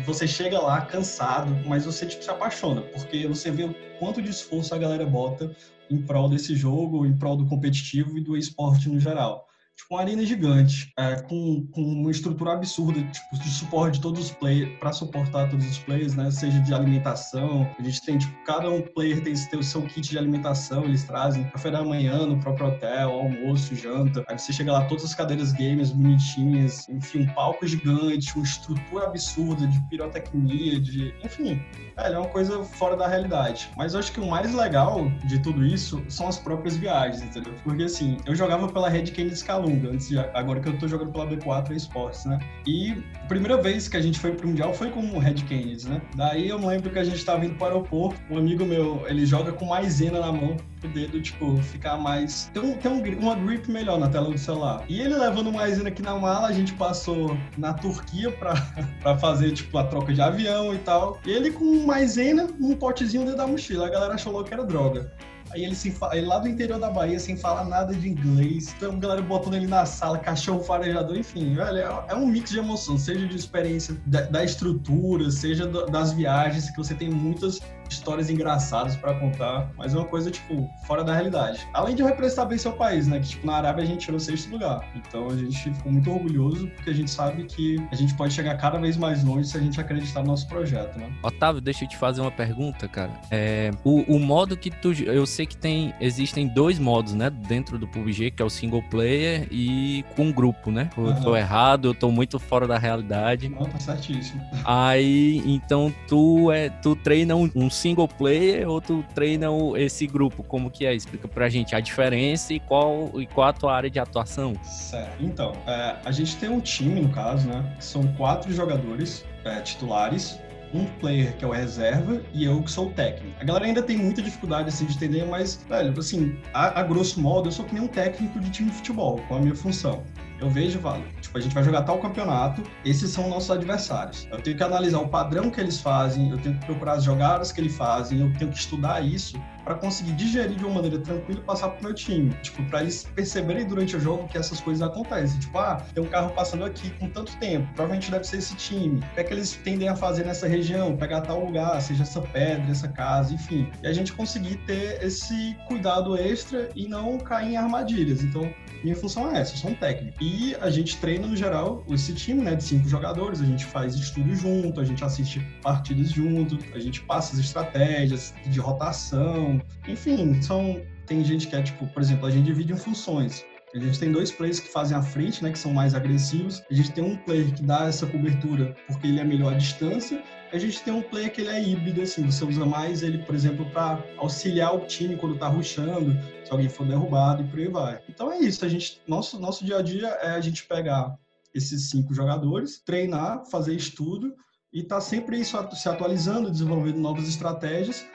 Você 0.06 0.26
chega 0.26 0.58
lá 0.58 0.80
cansado, 0.80 1.54
mas 1.66 1.84
você 1.84 2.06
tipo, 2.06 2.24
se 2.24 2.30
apaixona, 2.30 2.80
porque 2.80 3.26
você 3.26 3.50
vê 3.50 3.64
o 3.64 3.74
quanto 3.98 4.22
de 4.22 4.30
esforço 4.30 4.74
a 4.74 4.78
galera 4.78 5.04
bota 5.04 5.54
em 5.90 5.98
prol 6.00 6.28
desse 6.28 6.56
jogo, 6.56 7.04
em 7.04 7.14
prol 7.14 7.36
do 7.36 7.46
competitivo 7.46 8.16
e 8.16 8.20
do 8.22 8.34
esporte 8.34 8.88
no 8.88 8.98
geral 8.98 9.43
tipo, 9.76 9.94
uma 9.94 10.00
arena 10.00 10.24
gigante, 10.24 10.92
é, 10.98 11.20
com, 11.22 11.66
com 11.72 11.82
uma 11.82 12.10
estrutura 12.10 12.52
absurda 12.52 13.00
tipo, 13.02 13.42
de 13.42 13.50
suporte 13.50 13.94
de 13.94 14.00
todos 14.00 14.26
os 14.26 14.30
players, 14.30 14.78
para 14.78 14.92
suportar 14.92 15.48
todos 15.50 15.66
os 15.66 15.78
players, 15.78 16.14
né? 16.14 16.30
Seja 16.30 16.58
de 16.60 16.72
alimentação, 16.72 17.68
a 17.78 17.82
gente 17.82 18.00
tem, 18.02 18.18
tipo, 18.18 18.32
cada 18.44 18.70
um 18.70 18.80
player 18.80 19.22
tem, 19.22 19.34
o 19.34 19.62
seu 19.62 19.82
kit 19.82 20.08
de 20.08 20.18
alimentação, 20.18 20.84
eles 20.84 21.04
trazem 21.04 21.44
café 21.44 21.70
da 21.70 21.82
manhã 21.82 22.26
no 22.26 22.38
próprio 22.40 22.68
hotel, 22.68 23.10
almoço, 23.10 23.74
janta. 23.74 24.24
Aí 24.28 24.38
você 24.38 24.52
chega 24.52 24.72
lá, 24.72 24.84
todas 24.86 25.04
as 25.04 25.14
cadeiras 25.14 25.52
gamers 25.52 25.90
bonitinhas, 25.90 26.88
enfim, 26.88 27.22
um 27.22 27.26
palco 27.34 27.66
gigante, 27.66 28.34
uma 28.36 28.44
estrutura 28.44 29.06
absurda 29.06 29.66
de 29.66 29.80
pirotecnia, 29.88 30.80
de. 30.80 31.14
Enfim, 31.24 31.60
é, 31.96 32.12
é 32.12 32.18
uma 32.18 32.28
coisa 32.28 32.62
fora 32.64 32.96
da 32.96 33.06
realidade. 33.06 33.70
Mas 33.76 33.94
eu 33.94 34.00
acho 34.00 34.12
que 34.12 34.20
o 34.20 34.26
mais 34.26 34.52
legal 34.54 35.10
de 35.24 35.38
tudo 35.40 35.64
isso 35.64 36.02
são 36.08 36.28
as 36.28 36.38
próprias 36.38 36.76
viagens, 36.76 37.22
entendeu? 37.22 37.54
Porque 37.62 37.84
assim, 37.84 38.16
eu 38.26 38.34
jogava 38.34 38.68
pela 38.68 38.88
Red 38.88 39.06
Candy 39.06 39.36
Scalone 39.36 39.63
Antes 39.64 40.08
de, 40.08 40.18
agora 40.18 40.60
que 40.60 40.68
eu 40.68 40.78
tô 40.78 40.88
jogando 40.88 41.12
pela 41.12 41.26
B4 41.26 41.72
Esportes, 41.72 42.24
né? 42.24 42.38
E 42.66 43.02
a 43.22 43.26
primeira 43.26 43.60
vez 43.60 43.88
que 43.88 43.96
a 43.96 44.00
gente 44.00 44.18
foi 44.18 44.32
pro 44.32 44.48
Mundial 44.48 44.72
foi 44.74 44.90
com 44.90 45.00
o 45.00 45.18
Red 45.18 45.34
Kennedy, 45.34 45.88
né? 45.88 46.02
Daí 46.14 46.48
eu 46.48 46.58
lembro 46.58 46.90
que 46.90 46.98
a 46.98 47.04
gente 47.04 47.24
tava 47.24 47.44
indo 47.44 47.54
para 47.54 47.64
o 47.64 47.66
aeroporto, 47.68 48.20
um 48.30 48.38
amigo 48.38 48.64
meu, 48.64 49.04
ele 49.08 49.26
joga 49.26 49.52
com 49.52 49.66
maisena 49.66 50.20
na 50.20 50.32
mão, 50.32 50.56
o 50.82 50.88
dedo, 50.88 51.20
tipo, 51.20 51.56
ficar 51.58 51.96
mais... 51.96 52.50
Tem, 52.52 52.62
um, 52.62 52.74
tem 52.74 52.90
um, 52.90 53.18
uma 53.20 53.34
grip 53.34 53.70
melhor 53.70 53.98
na 53.98 54.08
tela 54.08 54.30
do 54.30 54.38
celular. 54.38 54.84
E 54.88 55.00
ele 55.00 55.14
levando 55.14 55.52
maisena 55.52 55.88
aqui 55.88 56.02
na 56.02 56.14
mala, 56.16 56.48
a 56.48 56.52
gente 56.52 56.74
passou 56.74 57.36
na 57.56 57.72
Turquia 57.72 58.30
pra, 58.30 58.54
pra 59.00 59.16
fazer, 59.18 59.52
tipo, 59.52 59.76
a 59.78 59.84
troca 59.84 60.12
de 60.12 60.20
avião 60.20 60.74
e 60.74 60.78
tal. 60.78 61.18
E 61.26 61.30
ele 61.30 61.50
com 61.50 61.86
maisena, 61.86 62.48
um 62.60 62.74
potezinho 62.74 63.24
dentro 63.24 63.38
da 63.38 63.46
mochila. 63.46 63.86
A 63.86 63.90
galera 63.90 64.14
achou 64.14 64.42
que 64.44 64.52
era 64.52 64.64
droga. 64.64 65.12
Aí 65.50 65.64
ele, 65.64 66.26
lá 66.26 66.38
do 66.38 66.48
interior 66.48 66.78
da 66.80 66.90
Bahia, 66.90 67.18
sem 67.18 67.36
falar 67.36 67.64
nada 67.64 67.94
de 67.94 68.08
inglês. 68.08 68.74
Então, 68.76 68.92
a 68.92 68.96
galera 68.96 69.22
botando 69.22 69.54
ele 69.54 69.66
na 69.66 69.86
sala, 69.86 70.18
cachorro 70.18 70.60
farejador, 70.60 71.16
enfim, 71.16 71.54
velho, 71.54 71.78
é, 71.78 72.04
é 72.08 72.14
um 72.14 72.26
mix 72.26 72.50
de 72.50 72.58
emoção, 72.58 72.98
seja 72.98 73.26
de 73.26 73.36
experiência 73.36 73.96
da, 74.06 74.44
estrutura, 74.44 75.30
seja 75.30 75.66
das 75.66 76.12
viagens, 76.12 76.70
que 76.70 76.76
você 76.76 76.94
tem 76.94 77.10
muitas 77.10 77.60
histórias 77.88 78.30
engraçadas 78.30 78.96
para 78.96 79.14
contar, 79.14 79.70
mas 79.76 79.94
é 79.94 79.98
uma 79.98 80.06
coisa, 80.06 80.30
tipo, 80.30 80.68
fora 80.86 81.04
da 81.04 81.14
realidade. 81.14 81.66
Além 81.72 81.94
de 81.94 82.02
representar 82.02 82.46
bem 82.46 82.58
seu 82.58 82.72
país, 82.72 83.06
né? 83.06 83.20
Que, 83.20 83.28
tipo, 83.28 83.46
na 83.46 83.56
Arábia 83.56 83.84
a 83.84 83.86
gente 83.86 84.00
tirou 84.00 84.18
sexto 84.18 84.50
lugar. 84.50 84.84
Então 84.94 85.28
a 85.28 85.36
gente 85.36 85.72
ficou 85.72 85.92
muito 85.92 86.10
orgulhoso, 86.10 86.68
porque 86.68 86.90
a 86.90 86.94
gente 86.94 87.10
sabe 87.10 87.44
que 87.44 87.76
a 87.90 87.94
gente 87.94 88.14
pode 88.14 88.32
chegar 88.34 88.56
cada 88.56 88.78
vez 88.78 88.96
mais 88.96 89.22
longe 89.22 89.48
se 89.48 89.56
a 89.56 89.60
gente 89.60 89.80
acreditar 89.80 90.20
no 90.20 90.28
nosso 90.28 90.46
projeto, 90.48 90.98
né? 90.98 91.12
Otávio, 91.22 91.60
deixa 91.60 91.84
eu 91.84 91.88
te 91.88 91.96
fazer 91.96 92.20
uma 92.20 92.30
pergunta, 92.30 92.88
cara. 92.88 93.12
É, 93.30 93.70
o, 93.84 94.00
o 94.14 94.18
modo 94.18 94.56
que 94.56 94.70
tu. 94.70 94.92
Eu 94.92 95.26
sei 95.26 95.46
que 95.46 95.56
tem. 95.56 95.94
Existem 96.00 96.46
dois 96.48 96.78
modos, 96.78 97.14
né? 97.14 97.30
Dentro 97.30 97.78
do 97.78 97.86
PUBG, 97.86 98.30
que 98.30 98.42
é 98.42 98.44
o 98.44 98.50
single 98.50 98.82
player 98.82 99.46
e 99.50 100.04
com 100.16 100.30
grupo, 100.32 100.70
né? 100.70 100.90
Eu 100.96 101.04
uhum. 101.04 101.20
tô 101.22 101.36
errado, 101.36 101.88
eu 101.88 101.94
tô 101.94 102.10
muito 102.10 102.38
fora 102.38 102.66
da 102.66 102.78
realidade. 102.78 103.48
Não, 103.48 103.64
tá 103.64 103.78
certíssimo. 103.78 104.42
Aí, 104.64 105.42
então, 105.44 105.92
tu 106.08 106.50
é. 106.50 106.68
Tu 106.68 106.96
treina 106.96 107.34
um, 107.36 107.50
um 107.54 107.70
single 107.74 108.08
player 108.08 108.68
ou 108.68 108.80
tu 108.80 109.04
treina 109.14 109.46
esse 109.76 110.06
grupo? 110.06 110.42
Como 110.42 110.70
que 110.70 110.86
é? 110.86 110.94
Explica 110.94 111.28
pra 111.28 111.48
gente 111.48 111.74
a 111.74 111.80
diferença 111.80 112.54
e 112.54 112.60
qual, 112.60 113.10
e 113.20 113.26
qual 113.26 113.48
a 113.48 113.52
tua 113.52 113.74
área 113.74 113.90
de 113.90 113.98
atuação. 113.98 114.54
Certo. 114.62 115.22
Então, 115.22 115.52
é, 115.66 115.96
a 116.04 116.12
gente 116.12 116.36
tem 116.36 116.48
um 116.48 116.60
time, 116.60 117.00
no 117.00 117.10
caso, 117.10 117.48
né? 117.48 117.76
São 117.80 118.06
quatro 118.14 118.52
jogadores 118.52 119.24
é, 119.44 119.60
titulares 119.60 120.38
um 120.74 120.84
player 120.98 121.36
que 121.36 121.44
é 121.44 121.48
o 121.48 121.52
reserva 121.52 122.20
e 122.32 122.44
eu 122.44 122.60
que 122.60 122.70
sou 122.70 122.88
o 122.88 122.90
técnico. 122.90 123.34
A 123.40 123.44
galera 123.44 123.64
ainda 123.64 123.82
tem 123.82 123.96
muita 123.96 124.20
dificuldade 124.20 124.68
assim 124.68 124.84
de 124.84 124.96
entender, 124.96 125.24
mas, 125.24 125.64
velho, 125.68 125.98
assim, 125.98 126.36
a, 126.52 126.80
a, 126.80 126.82
grosso 126.82 127.20
modo, 127.20 127.48
eu 127.48 127.52
sou 127.52 127.64
que 127.64 127.74
nem 127.74 127.84
um 127.84 127.88
técnico 127.88 128.40
de 128.40 128.50
time 128.50 128.70
de 128.70 128.76
futebol, 128.76 129.20
com 129.28 129.36
a 129.36 129.40
minha 129.40 129.54
função. 129.54 130.02
Eu 130.40 130.50
vejo, 130.50 130.80
vale, 130.80 131.04
tipo, 131.20 131.38
a 131.38 131.40
gente 131.40 131.54
vai 131.54 131.62
jogar 131.62 131.82
tal 131.82 131.98
campeonato, 131.98 132.62
esses 132.84 133.10
são 133.10 133.28
nossos 133.28 133.50
adversários. 133.50 134.26
Eu 134.30 134.40
tenho 134.40 134.56
que 134.56 134.62
analisar 134.62 134.98
o 134.98 135.08
padrão 135.08 135.50
que 135.50 135.60
eles 135.60 135.80
fazem, 135.80 136.30
eu 136.30 136.38
tenho 136.38 136.58
que 136.58 136.66
procurar 136.66 136.94
as 136.94 137.04
jogadas 137.04 137.52
que 137.52 137.60
eles 137.60 137.76
fazem, 137.76 138.20
eu 138.20 138.32
tenho 138.34 138.50
que 138.50 138.58
estudar 138.58 139.00
isso 139.00 139.40
para 139.64 139.74
conseguir 139.74 140.12
digerir 140.12 140.56
de 140.56 140.64
uma 140.64 140.74
maneira 140.74 140.98
tranquila 140.98 141.40
e 141.40 141.42
passar 141.42 141.70
pro 141.70 141.84
meu 141.84 141.94
time. 141.94 142.30
Tipo, 142.42 142.62
para 142.64 142.82
eles 142.82 143.04
perceberem 143.14 143.66
durante 143.66 143.96
o 143.96 144.00
jogo 144.00 144.28
que 144.28 144.36
essas 144.38 144.60
coisas 144.60 144.82
acontecem. 144.82 145.40
Tipo, 145.40 145.58
ah, 145.58 145.82
tem 145.94 146.02
um 146.02 146.06
carro 146.06 146.30
passando 146.34 146.64
aqui 146.64 146.90
com 146.98 147.08
tanto 147.08 147.36
tempo, 147.36 147.66
provavelmente 147.74 148.10
deve 148.10 148.24
ser 148.24 148.38
esse 148.38 148.54
time. 148.56 148.98
O 148.98 149.14
que 149.14 149.20
é 149.20 149.24
que 149.24 149.32
eles 149.32 149.52
tendem 149.64 149.88
a 149.88 149.96
fazer 149.96 150.24
nessa 150.24 150.46
região? 150.46 150.96
Pegar 150.96 151.22
tal 151.22 151.44
lugar, 151.44 151.80
seja 151.80 152.02
essa 152.02 152.20
pedra, 152.20 152.70
essa 152.70 152.88
casa, 152.88 153.34
enfim. 153.34 153.68
E 153.82 153.86
a 153.86 153.92
gente 153.92 154.12
conseguir 154.12 154.56
ter 154.66 155.02
esse 155.02 155.56
cuidado 155.66 156.16
extra 156.16 156.68
e 156.74 156.86
não 156.86 157.18
cair 157.18 157.52
em 157.52 157.56
armadilhas. 157.56 158.22
Então, 158.22 158.52
minha 158.82 158.96
função 158.96 159.34
é 159.34 159.40
essa, 159.40 159.54
eu 159.54 159.58
sou 159.58 159.70
um 159.70 159.74
técnico. 159.74 160.22
E 160.22 160.54
a 160.60 160.68
gente 160.68 160.96
treina, 160.98 161.26
no 161.26 161.36
geral, 161.36 161.84
esse 161.88 162.12
time, 162.12 162.42
né, 162.42 162.54
de 162.54 162.64
cinco 162.64 162.88
jogadores, 162.88 163.40
a 163.40 163.44
gente 163.44 163.64
faz 163.64 163.94
estudo 163.94 164.34
junto, 164.34 164.80
a 164.80 164.84
gente 164.84 165.02
assiste 165.02 165.40
partidas 165.62 166.10
junto, 166.10 166.58
a 166.74 166.78
gente 166.78 167.00
passa 167.02 167.34
as 167.34 167.40
estratégias 167.40 168.34
de 168.46 168.60
rotação, 168.60 169.53
enfim, 169.86 170.40
são 170.42 170.80
tem 171.06 171.24
gente 171.24 171.48
que 171.48 171.56
é 171.56 171.62
tipo, 171.62 171.86
por 171.86 172.02
exemplo, 172.02 172.26
a 172.26 172.30
gente 172.30 172.44
divide 172.44 172.72
em 172.72 172.76
funções. 172.76 173.44
A 173.74 173.78
gente 173.78 173.98
tem 173.98 174.12
dois 174.12 174.30
players 174.30 174.60
que 174.60 174.68
fazem 174.68 174.96
a 174.96 175.02
frente, 175.02 175.42
né, 175.42 175.50
que 175.50 175.58
são 175.58 175.72
mais 175.72 175.96
agressivos. 175.96 176.62
A 176.70 176.74
gente 176.74 176.92
tem 176.92 177.02
um 177.02 177.16
player 177.16 177.52
que 177.52 177.62
dá 177.62 177.88
essa 177.88 178.06
cobertura 178.06 178.76
porque 178.86 179.08
ele 179.08 179.18
é 179.18 179.24
melhor 179.24 179.52
à 179.52 179.56
distância. 179.56 180.22
A 180.52 180.58
gente 180.58 180.80
tem 180.84 180.94
um 180.94 181.02
player 181.02 181.32
que 181.32 181.40
ele 181.40 181.50
é 181.50 181.60
híbrido, 181.60 182.00
assim, 182.00 182.24
você 182.24 182.44
usa 182.44 182.64
mais 182.64 183.02
ele, 183.02 183.18
por 183.18 183.34
exemplo, 183.34 183.68
para 183.70 184.00
auxiliar 184.16 184.76
o 184.76 184.86
time 184.86 185.16
quando 185.16 185.36
tá 185.36 185.48
rushando, 185.48 186.16
se 186.44 186.52
alguém 186.52 186.68
for 186.68 186.86
derrubado 186.86 187.42
e 187.42 187.48
por 187.48 187.58
aí 187.58 187.66
vai. 187.66 188.00
Então 188.08 188.30
é 188.30 188.38
isso, 188.38 188.64
a 188.64 188.68
gente, 188.68 189.02
nosso, 189.08 189.40
nosso 189.40 189.64
dia 189.64 189.78
a 189.78 189.82
dia 189.82 190.06
é 190.06 190.30
a 190.30 190.40
gente 190.40 190.64
pegar 190.64 191.18
esses 191.52 191.90
cinco 191.90 192.14
jogadores, 192.14 192.80
treinar, 192.86 193.44
fazer 193.50 193.74
estudo 193.74 194.32
e 194.72 194.84
tá 194.84 195.00
sempre 195.00 195.40
isso 195.40 195.58
se 195.74 195.88
atualizando, 195.88 196.48
desenvolvendo 196.48 196.98
novas 196.98 197.28
estratégias 197.28 198.06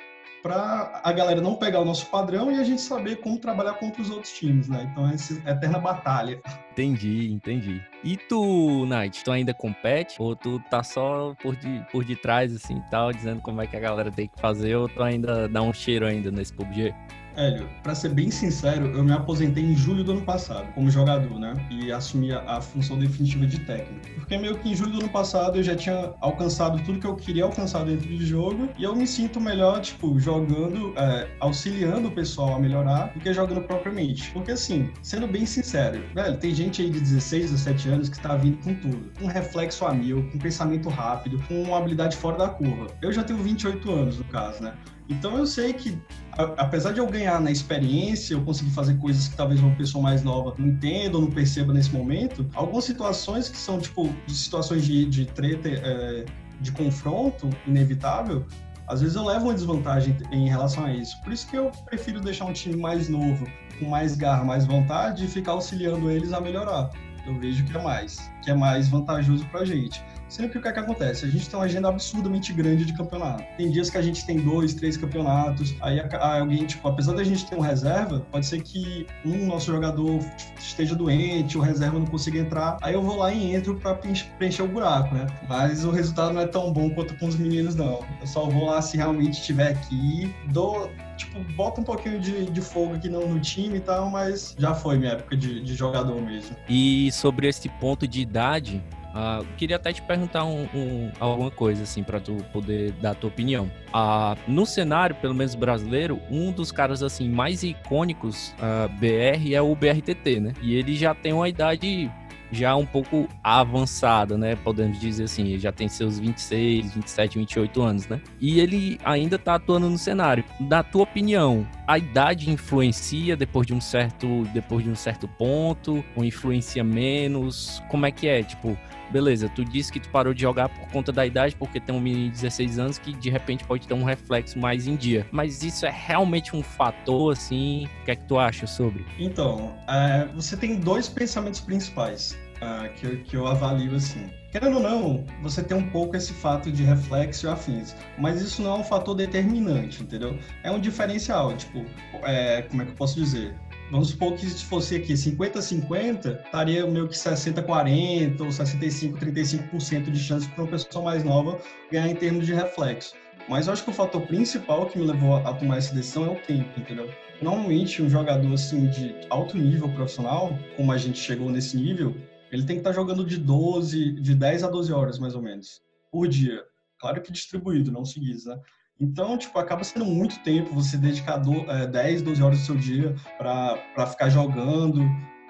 para 0.42 1.02
a 1.04 1.12
galera 1.12 1.42
não 1.42 1.56
pegar 1.56 1.80
o 1.80 1.86
nosso 1.86 2.06
padrão 2.08 2.52
e 2.52 2.60
a 2.60 2.64
gente 2.64 2.82
saber 2.82 3.18
como 3.18 3.38
trabalhar 3.40 3.74
contra 3.74 4.02
os 4.02 4.10
outros 4.10 4.34
times, 4.34 4.68
né? 4.68 4.90
Então 4.92 5.10
é 5.10 5.14
essa 5.14 5.34
eterna 5.50 5.80
batalha. 5.80 6.42
Entendi, 6.72 7.32
entendi. 7.32 7.82
E 8.04 8.16
tu, 8.16 8.86
Night, 8.86 9.24
tu 9.24 9.32
ainda 9.32 9.54
compete? 9.54 10.16
Ou 10.20 10.36
tu 10.36 10.60
tá 10.70 10.82
só 10.82 11.36
por, 11.42 11.56
de, 11.56 11.86
por 11.92 12.06
detrás, 12.06 12.56
assim, 12.56 12.82
tal, 12.90 13.12
dizendo 13.12 13.42
como 13.42 13.62
é 13.62 13.68
que 13.68 13.76
a 13.76 13.80
galera 13.80 14.12
tem 14.12 14.28
que 14.28 14.40
fazer, 14.40 14.76
ou 14.76 14.88
tu 14.88 15.04
ainda 15.04 15.48
dá 15.50 15.62
um 15.62 15.74
cheiro 15.74 16.06
ainda 16.06 16.32
nesse 16.32 16.54
PUBG? 16.54 16.94
Hélio, 17.40 17.70
para 17.82 17.96
ser 17.96 18.10
bem 18.10 18.30
sincero, 18.30 18.88
eu 18.88 19.02
me 19.02 19.14
aposentei 19.14 19.64
em 19.64 19.74
julho 19.74 20.04
do 20.04 20.12
ano 20.12 20.24
passado 20.24 20.68
como 20.74 20.92
jogador, 20.92 21.40
né? 21.40 21.54
E 21.72 21.90
assumi 21.90 22.34
a, 22.34 22.42
a, 22.42 22.60
função 22.60 23.00
definitiva 23.00 23.48
de 23.48 23.60
técnico. 23.60 24.06
Porque 24.16 24.38
meio 24.38 24.58
que 24.58 24.70
em 24.70 24.76
julho 24.76 24.92
do 24.92 25.00
ano 25.00 25.10
passado 25.10 25.58
eu 25.58 25.64
já 25.64 25.74
tinha 25.74 26.14
alcançado 26.20 26.84
tudo 26.84 27.00
que 27.00 27.08
eu 27.08 27.16
queria 27.16 27.46
alcançar 27.46 27.86
dentro 27.86 28.10
do 28.10 28.26
jogo 28.26 28.68
e 28.78 28.84
eu 28.84 28.94
me 28.94 29.08
sinto 29.08 29.40
melhor, 29.40 29.80
tipo, 29.80 30.20
jogando, 30.20 30.94
é, 30.98 31.30
auxiliando 31.40 32.10
o 32.10 32.12
pessoal 32.12 32.56
a 32.56 32.60
melhorar 32.60 33.14
do 33.14 33.22
que 33.22 33.34
jogando 33.34 33.62
propriamente. 33.62 34.30
Porque 34.32 34.52
assim, 34.52 34.92
sendo 35.02 35.26
bem 35.26 35.46
sincero, 35.46 36.04
velho, 36.14 36.38
tem 36.38 36.54
gente 36.54 36.82
aí 36.82 36.90
de 36.90 37.00
16, 37.00 37.52
17 37.52 37.90
anos 37.90 38.10
que 38.10 38.20
tá 38.20 38.36
vindo 38.36 38.58
com 38.62 38.74
tudo. 38.74 39.14
Com 39.18 39.28
reflexo 39.28 39.86
a 39.86 39.94
mil, 39.94 40.30
com 40.30 40.38
pensamento 40.38 40.90
rápido, 40.90 41.42
com 41.48 41.64
uma 41.64 41.78
habilidade 41.78 42.18
fora 42.18 42.38
da 42.38 42.50
curva. 42.50 42.88
Eu 43.02 43.14
já 43.14 43.24
tenho 43.24 43.40
28 43.40 43.90
anos, 43.90 44.18
no 44.18 44.26
caso, 44.26 44.62
né? 44.62 44.74
Então 45.10 45.36
eu 45.36 45.48
sei 45.48 45.74
que, 45.74 46.00
apesar 46.38 46.92
de 46.94 47.00
eu 47.00 47.08
ganhar 47.08 47.42
na 47.42 47.50
experiência, 47.50 48.36
eu 48.36 48.44
conseguir 48.44 48.70
fazer 48.70 48.96
coisas 49.00 49.28
que 49.28 49.36
talvez 49.36 49.60
uma 49.60 49.76
pessoa 49.76 50.04
mais 50.04 50.24
nova 50.24 50.54
não 50.58 50.68
entenda 50.68 51.18
ou 51.18 51.24
não 51.24 51.32
perceba 51.32 51.74
nesse 51.74 51.92
momento, 51.92 52.48
algumas 52.54 52.86
situações 52.86 53.50
que 53.50 53.58
são, 53.58 53.80
tipo, 53.80 54.08
situações 54.28 54.86
de, 54.86 55.06
de 55.06 55.26
treta, 55.26 55.68
é, 55.68 56.26
de 56.62 56.72
confronto 56.72 57.50
inevitável, 57.66 58.46
às 58.88 59.02
vezes 59.02 59.16
eu 59.16 59.24
levo 59.24 59.46
uma 59.46 59.54
desvantagem 59.54 60.16
em 60.32 60.48
relação 60.48 60.86
a 60.86 60.94
isso. 60.94 61.20
Por 61.22 61.34
isso 61.34 61.48
que 61.48 61.56
eu 61.56 61.72
prefiro 61.86 62.20
deixar 62.20 62.46
um 62.46 62.54
time 62.54 62.76
mais 62.76 63.10
novo, 63.10 63.48
com 63.80 63.86
mais 63.86 64.16
garra, 64.16 64.44
mais 64.44 64.66
vontade, 64.66 65.26
e 65.26 65.28
ficar 65.28 65.54
auxiliando 65.54 66.10
eles 66.10 66.34
a 66.34 66.42
melhorar. 66.42 66.92
Eu 67.26 67.40
vejo 67.40 67.64
que 67.66 67.78
é 67.78 67.82
mais, 67.82 68.18
que 68.44 68.50
é 68.50 68.56
mais 68.56 68.90
vantajoso 68.90 69.46
pra 69.48 69.64
gente. 69.64 70.04
Que 70.30 70.58
o 70.58 70.62
que, 70.62 70.68
é 70.68 70.72
que 70.72 70.80
acontece? 70.80 71.26
A 71.26 71.30
gente 71.30 71.50
tem 71.50 71.60
uma 71.60 71.66
agenda 71.66 71.90
absurdamente 71.90 72.54
grande 72.54 72.86
de 72.86 72.94
campeonato. 72.94 73.44
Tem 73.58 73.70
dias 73.72 73.90
que 73.90 73.98
a 73.98 74.02
gente 74.02 74.26
tem 74.26 74.40
dois, 74.40 74.74
três 74.74 74.96
campeonatos. 74.96 75.76
Aí 75.82 76.00
alguém, 76.40 76.66
tipo, 76.66 76.88
apesar 76.88 77.14
da 77.14 77.24
gente 77.24 77.46
ter 77.46 77.56
um 77.56 77.62
reserva, 77.62 78.26
pode 78.32 78.46
ser 78.46 78.62
que 78.62 79.08
um 79.26 79.48
nosso 79.48 79.72
jogador 79.72 80.20
esteja 80.58 80.96
doente, 80.96 81.58
o 81.58 81.62
reserva 81.62 81.98
não 81.98 82.06
consiga 82.06 82.40
entrar. 82.40 82.78
Aí 82.82 82.94
eu 82.94 83.02
vou 83.02 83.18
lá 83.18 83.34
e 83.34 83.56
entro 83.56 83.76
para 83.76 83.96
preencher 83.96 84.62
o 84.62 84.68
buraco, 84.68 85.14
né? 85.14 85.28
Mas 85.48 85.84
o 85.84 85.92
resultado 85.92 86.34
não 86.34 86.42
é 86.42 86.48
tão 86.48 86.72
bom 86.72 86.90
quanto 86.92 87.18
com 87.18 87.28
os 87.28 87.36
meninos, 87.36 87.76
não. 87.76 88.06
Eu 88.22 88.28
só 88.28 88.46
vou 88.46 88.66
lá 88.66 88.82
se 88.82 88.98
realmente 88.98 89.34
estiver 89.34 89.72
aqui, 89.72 90.34
dou 90.52 90.90
tipo, 91.18 91.40
bota 91.54 91.82
um 91.82 91.84
pouquinho 91.84 92.20
de, 92.20 92.46
de 92.46 92.62
fogo 92.62 92.96
aqui 92.96 93.10
no, 93.10 93.28
no, 93.28 93.40
time 93.40 93.78
e 93.78 93.82
tal, 93.82 94.10
mas 94.10 94.56
já 94.58 94.74
foi 94.74 94.98
minha 94.98 95.12
época 95.12 95.36
de, 95.36 95.62
de 95.62 95.76
jogador 95.76 96.22
mesmo. 96.22 96.56
E 96.68 97.12
sobre 97.12 97.48
esse 97.48 97.68
ponto 97.68 98.08
de 98.08 98.22
idade, 98.22 98.82
Uh, 99.10 99.46
queria 99.58 99.78
até 99.78 99.92
te 99.92 100.02
perguntar 100.02 100.46
um, 100.46 100.68
um, 100.74 101.12
alguma 101.20 101.50
coisa, 101.50 101.84
assim, 101.84 102.04
para 102.04 102.20
tu 102.20 102.38
poder 102.54 102.92
dar 102.94 103.12
a 103.12 103.16
tua 103.16 103.30
opinião. 103.30 103.72
Uh, 103.90 104.38
no 104.48 104.66
cenário, 104.66 105.16
pelo 105.16 105.34
menos 105.34 105.56
brasileiro, 105.56 106.20
um 106.30 106.52
dos 106.52 106.72
caras, 106.72 107.02
assim, 107.02 107.28
mais 107.30 107.64
icônicos 107.64 108.50
uh, 108.60 108.70
ah, 108.80 108.88
BR 108.88 109.54
é 109.54 109.62
o 109.62 109.76
BRTT, 109.76 110.40
né? 110.40 110.54
E 110.62 110.76
ele 110.76 110.96
já 110.96 111.14
tem 111.16 111.34
uma 111.34 111.50
idade 111.50 112.10
já 112.52 112.76
um 112.76 112.86
pouco 112.86 113.28
avançada, 113.44 114.38
né? 114.38 114.56
Podemos 114.56 115.00
dizer 115.00 115.26
assim, 115.26 115.48
ele 115.48 115.60
já 115.60 115.72
tem 115.72 115.88
seus 115.88 116.20
26, 116.20 116.94
27, 116.96 117.38
28 117.38 117.82
anos, 117.82 118.08
né? 118.08 118.22
E 118.40 118.60
ele 118.60 119.00
ainda 119.04 119.38
tá 119.38 119.56
atuando 119.56 119.90
no 119.90 119.98
cenário. 119.98 120.44
Na 120.60 120.84
tua 120.84 121.04
opinião, 121.04 121.68
a 121.88 121.98
idade 121.98 122.50
influencia 122.50 123.36
depois 123.36 123.68
de 123.68 123.74
um 123.74 123.82
certo, 123.82 124.44
depois 124.54 124.84
de 124.84 124.90
um 124.90 124.96
certo 124.96 125.28
ponto, 125.28 126.04
ou 126.16 126.24
influencia 126.24 126.84
menos? 126.84 127.84
Como 127.90 128.06
é 128.06 128.12
que 128.12 128.28
é? 128.28 128.44
Tipo, 128.44 128.78
beleza, 129.12 129.50
tu 129.50 129.64
disse 129.64 129.92
que 129.92 130.00
tu 130.00 130.10
parou 130.10 130.34
de 130.34 130.42
jogar 130.42 130.70
por 130.70 130.88
conta 130.90 131.12
da 131.12 131.26
idade, 131.26 131.56
porque 131.56 131.80
tem 131.80 131.94
um 131.94 132.00
menino 132.00 132.26
de 132.26 132.42
16 132.42 132.80
anos 132.80 132.98
que 132.98 133.14
de 133.14 133.30
repente 133.30 133.64
pode 133.64 133.88
ter 133.88 133.94
um 133.94 134.04
reflexo 134.04 134.58
mais 134.58 134.88
em 134.88 134.96
dia. 134.96 135.26
Mas 135.32 135.64
isso 135.64 135.86
é 135.86 135.94
realmente 135.94 136.56
um 136.56 136.64
fator, 136.64 137.34
assim? 137.34 137.88
O 138.02 138.06
que 138.06 138.12
é 138.12 138.16
que 138.16 138.26
tu 138.26 138.38
acha 138.38 138.68
sobre? 138.68 139.06
Então, 139.18 139.76
é, 139.88 140.28
você 140.34 140.56
tem 140.56 140.80
dois 140.80 141.08
pensamentos 141.10 141.60
principais 141.60 142.38
uh, 142.62 142.94
que, 142.96 143.06
eu, 143.06 143.24
que 143.24 143.38
eu 143.38 143.48
avalio 143.48 143.96
assim. 143.96 144.30
Querendo 144.52 144.78
ou 144.78 144.84
não, 144.84 145.26
você 145.44 145.62
tem 145.62 145.78
um 145.78 145.90
pouco 145.90 146.16
esse 146.16 146.34
fato 146.34 146.72
de 146.72 146.84
reflexo 146.84 147.46
e 147.46 147.50
afins, 147.50 147.96
mas 148.18 148.42
isso 148.42 148.62
não 148.62 148.78
é 148.78 148.80
um 148.80 148.84
fator 148.84 149.16
determinante, 149.16 150.02
entendeu? 150.02 150.38
É 150.64 150.72
um 150.72 150.80
diferencial, 150.80 151.56
tipo, 151.56 151.86
é, 152.24 152.64
como 152.64 152.82
é 152.82 152.86
que 152.86 152.92
eu 152.92 152.96
posso 152.96 153.16
dizer? 153.16 153.56
Vamos 153.92 154.10
supor 154.10 154.36
que 154.36 154.46
se 154.46 154.64
fosse 154.66 154.96
aqui 154.96 155.14
50-50, 155.14 156.46
estaria 156.46 156.86
meio 156.86 157.08
que 157.08 157.16
60-40 157.16 158.40
ou 158.42 158.48
65-35% 158.48 160.12
de 160.12 160.20
chance 160.20 160.48
para 160.50 160.64
uma 160.64 160.70
pessoa 160.70 161.06
mais 161.06 161.24
nova 161.24 161.60
ganhar 161.92 162.08
em 162.08 162.16
termos 162.16 162.46
de 162.46 162.54
reflexo. 162.54 163.16
Mas 163.48 163.66
eu 163.66 163.74
acho 163.74 163.84
que 163.84 163.90
o 163.90 163.94
fator 163.94 164.22
principal 164.28 164.86
que 164.86 165.00
me 165.00 165.08
levou 165.08 165.38
a 165.38 165.54
tomar 165.56 165.78
essa 165.78 165.96
decisão 165.96 166.26
é 166.26 166.30
o 166.30 166.40
tempo, 166.40 166.80
entendeu? 166.80 167.10
Normalmente, 167.42 168.04
um 168.04 168.10
jogador 168.10 168.54
assim 168.54 168.88
de 168.90 169.16
alto 169.28 169.58
nível 169.58 169.90
profissional, 169.90 170.56
como 170.78 170.92
a 170.92 170.98
gente 170.98 171.18
chegou 171.18 171.50
nesse 171.50 171.76
nível, 171.76 172.16
ele 172.52 172.66
tem 172.66 172.76
que 172.76 172.82
estar 172.82 172.92
tá 172.92 172.96
jogando 172.96 173.26
de 173.26 173.38
12, 173.38 174.22
de 174.22 174.36
10 174.36 174.64
a 174.66 174.70
12 174.70 174.94
horas 174.94 175.18
mais 175.18 175.34
ou 175.34 175.42
menos 175.42 175.82
por 176.12 176.28
dia. 176.28 176.62
Claro 177.00 177.24
que 177.24 177.32
distribuído, 177.32 177.92
não 177.92 178.06
seguidos, 178.06 178.46
né? 178.46 178.60
Então, 179.00 179.38
tipo, 179.38 179.58
acaba 179.58 179.84
sendo 179.84 180.06
muito 180.06 180.40
tempo 180.40 180.74
você 180.74 180.98
dedicar 180.98 181.38
do, 181.38 181.70
é, 181.72 181.88
10, 181.88 182.22
12 182.22 182.44
horas 182.44 182.60
do 182.60 182.66
seu 182.66 182.76
dia 182.76 183.16
para 183.38 184.08
ficar 184.08 184.30
jogando. 184.30 185.02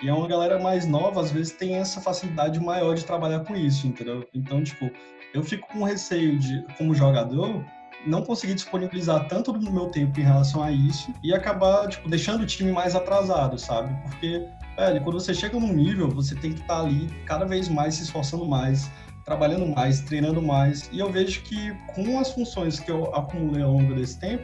E 0.02 0.08
é 0.08 0.14
uma 0.14 0.28
galera 0.28 0.60
mais 0.60 0.86
nova, 0.86 1.20
às 1.20 1.32
vezes 1.32 1.52
tem 1.52 1.76
essa 1.76 2.00
facilidade 2.00 2.60
maior 2.60 2.96
de 2.96 3.04
trabalhar 3.04 3.42
com 3.42 3.56
isso, 3.56 3.86
entendeu? 3.86 4.26
Então, 4.34 4.64
tipo, 4.64 4.90
eu 5.34 5.44
fico 5.44 5.68
com 5.68 5.84
receio 5.84 6.38
de, 6.40 6.64
como 6.78 6.94
jogador, 6.94 7.66
não 8.06 8.24
conseguir 8.24 8.54
disponibilizar 8.54 9.28
tanto 9.28 9.52
do 9.52 9.72
meu 9.72 9.88
tempo 9.88 10.20
em 10.20 10.24
relação 10.24 10.64
a 10.64 10.72
isso 10.72 11.14
e 11.24 11.34
acabar, 11.34 11.88
tipo, 11.90 12.08
deixando 12.08 12.44
o 12.44 12.46
time 12.46 12.72
mais 12.72 12.96
atrasado, 12.96 13.58
sabe? 13.58 13.94
Porque, 14.04 14.46
velho, 14.78 15.02
quando 15.04 15.20
você 15.20 15.34
chega 15.34 15.60
num 15.60 15.74
nível, 15.74 16.10
você 16.10 16.34
tem 16.36 16.54
que 16.54 16.62
estar 16.62 16.76
tá 16.76 16.82
ali 16.82 17.10
cada 17.26 17.46
vez 17.46 17.68
mais 17.68 17.96
se 17.96 18.04
esforçando 18.04 18.46
mais, 18.46 18.90
trabalhando 19.30 19.68
mais, 19.68 20.02
treinando 20.02 20.42
mais. 20.42 20.90
E 20.92 21.00
eu 21.00 21.12
vejo 21.12 21.42
que 21.44 21.72
com 21.94 22.20
as 22.20 22.32
funções 22.32 22.80
que 22.80 22.90
eu 22.90 23.14
acumulei 23.16 23.62
ao 23.62 23.72
longo 23.72 23.94
desse 23.94 24.20
tempo, 24.20 24.44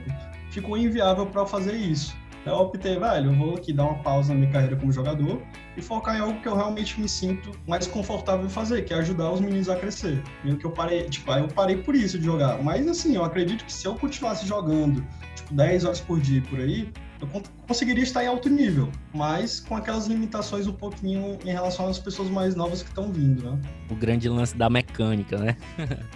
ficou 0.52 0.78
inviável 0.78 1.26
para 1.26 1.44
fazer 1.44 1.74
isso. 1.74 2.16
Eu 2.46 2.54
optei, 2.54 3.00
velho, 3.00 3.32
eu 3.32 3.36
vou 3.36 3.56
aqui 3.56 3.74
dar 3.74 3.86
uma 3.86 4.04
pausa 4.04 4.32
na 4.32 4.40
minha 4.40 4.52
carreira 4.52 4.76
como 4.76 4.92
jogador 4.92 5.42
e 5.76 5.82
focar 5.82 6.16
em 6.16 6.20
algo 6.20 6.40
que 6.40 6.48
eu 6.48 6.56
realmente 6.56 7.02
me 7.02 7.10
sinto 7.10 7.50
mais 7.68 7.88
confortável 7.88 8.46
em 8.46 8.50
fazer, 8.50 8.84
que 8.84 8.94
é 8.94 8.98
ajudar 8.98 9.32
os 9.32 9.42
meninos 9.42 9.68
a 9.68 9.76
crescer. 9.76 10.22
Meio 10.44 10.56
que 10.56 10.66
eu 10.66 10.70
parei, 10.70 11.10
tipo, 11.10 11.32
eu 11.32 11.48
parei 11.48 11.78
por 11.78 11.96
isso 11.96 12.20
de 12.20 12.26
jogar. 12.26 12.62
Mas 12.62 12.88
assim, 12.88 13.16
eu 13.16 13.26
acredito 13.26 13.66
que 13.66 13.74
se 13.74 13.88
eu 13.88 13.96
continuasse 13.96 14.46
jogando, 14.46 15.04
tipo, 15.36 15.56
10 15.56 15.86
horas 15.86 16.00
por 16.00 16.20
dia 16.20 16.44
por 16.44 16.60
aí, 16.60 16.94
eu 17.34 17.44
conseguiria 17.68 18.04
estar 18.04 18.24
em 18.24 18.28
alto 18.28 18.50
nível, 18.50 18.92
mas 19.14 19.60
com 19.60 19.76
aquelas 19.76 20.08
limitações 20.08 20.68
um 20.68 20.74
pouquinho 20.74 21.38
em 21.44 21.52
relação 21.52 21.88
às 21.88 22.00
pessoas 22.00 22.30
mais 22.30 22.56
novas 22.56 22.82
que 22.82 22.90
estão 22.90 23.12
vindo, 23.12 23.50
né? 23.50 23.60
O 23.90 23.96
grande 23.96 24.30
lance 24.30 24.56
da 24.56 24.70
mecânica, 24.70 25.38
né? 25.38 25.58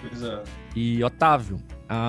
Pois 0.01 0.23
é. 0.23 0.43
E 0.75 1.03
Otávio, 1.03 1.61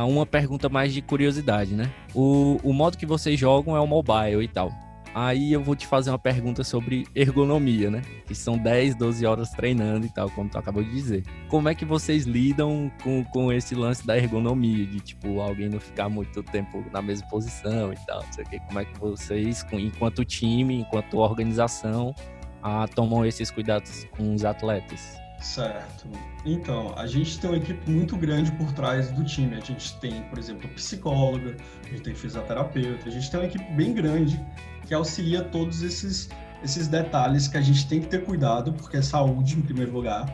uma 0.09 0.27
pergunta 0.27 0.69
mais 0.69 0.93
de 0.93 1.01
curiosidade, 1.03 1.75
né? 1.75 1.91
O, 2.15 2.59
o 2.63 2.73
modo 2.73 2.97
que 2.97 3.07
vocês 3.07 3.39
jogam 3.39 3.77
é 3.77 3.81
o 3.81 3.87
mobile 3.87 4.43
e 4.43 4.49
tal. 4.49 4.71
Aí 5.15 5.53
eu 5.53 5.63
vou 5.63 5.75
te 5.75 5.87
fazer 5.87 6.11
uma 6.11 6.19
pergunta 6.19 6.63
sobre 6.63 7.07
ergonomia, 7.15 7.91
né? 7.91 8.03
Que 8.27 8.35
são 8.35 8.57
10, 8.57 8.95
12 8.95 9.27
horas 9.27 9.51
treinando 9.51 10.07
e 10.07 10.09
tal, 10.09 10.31
como 10.31 10.49
tu 10.49 10.57
acabou 10.57 10.85
de 10.85 10.91
dizer. 10.91 11.25
Como 11.49 11.69
é 11.69 11.75
que 11.75 11.85
vocês 11.85 12.25
lidam 12.25 12.91
com, 13.03 13.25
com 13.25 13.53
esse 13.53 13.75
lance 13.75 14.07
da 14.07 14.17
ergonomia? 14.17 14.87
De, 14.87 15.01
tipo, 15.01 15.41
alguém 15.41 15.69
não 15.69 15.81
ficar 15.81 16.09
muito 16.09 16.43
tempo 16.45 16.85
na 16.93 17.03
mesma 17.03 17.27
posição 17.29 17.93
e 17.93 17.97
tal, 18.07 18.23
não 18.23 18.33
sei 18.33 18.45
o 18.45 18.49
quê. 18.49 18.61
Como 18.69 18.79
é 18.79 18.85
que 18.85 18.99
vocês, 19.01 19.67
enquanto 19.73 20.25
time, 20.25 20.81
enquanto 20.81 21.19
organização, 21.19 22.15
ah, 22.63 22.87
tomam 22.95 23.27
esses 23.27 23.51
cuidados 23.51 24.07
com 24.17 24.33
os 24.33 24.45
atletas? 24.45 25.19
Certo. 25.41 26.07
Então, 26.45 26.93
a 26.97 27.07
gente 27.07 27.39
tem 27.41 27.51
uma 27.51 27.57
equipe 27.57 27.91
muito 27.91 28.17
grande 28.17 28.53
por 28.53 28.71
trás 28.73 29.11
do 29.11 29.25
time. 29.25 29.57
A 29.57 29.61
gente 29.61 29.99
tem, 29.99 30.23
por 30.25 30.39
exemplo, 30.39 30.69
psicóloga, 30.71 31.57
a 31.85 31.89
gente 31.89 32.03
tem 32.03 32.15
fisioterapeuta, 32.15 33.09
a 33.09 33.11
gente 33.11 33.31
tem 33.31 33.41
uma 33.41 33.47
equipe 33.47 33.73
bem 33.73 33.95
grande 33.95 34.39
que 34.91 34.95
auxilia 34.95 35.45
todos 35.45 35.85
esses, 35.85 36.29
esses 36.65 36.89
detalhes 36.89 37.47
que 37.47 37.57
a 37.57 37.61
gente 37.61 37.87
tem 37.87 38.01
que 38.01 38.09
ter 38.09 38.25
cuidado, 38.25 38.73
porque 38.73 38.97
é 38.97 39.03
saúde 39.03 39.57
em 39.57 39.63
primeiro 39.63 39.93
lugar, 39.93 40.27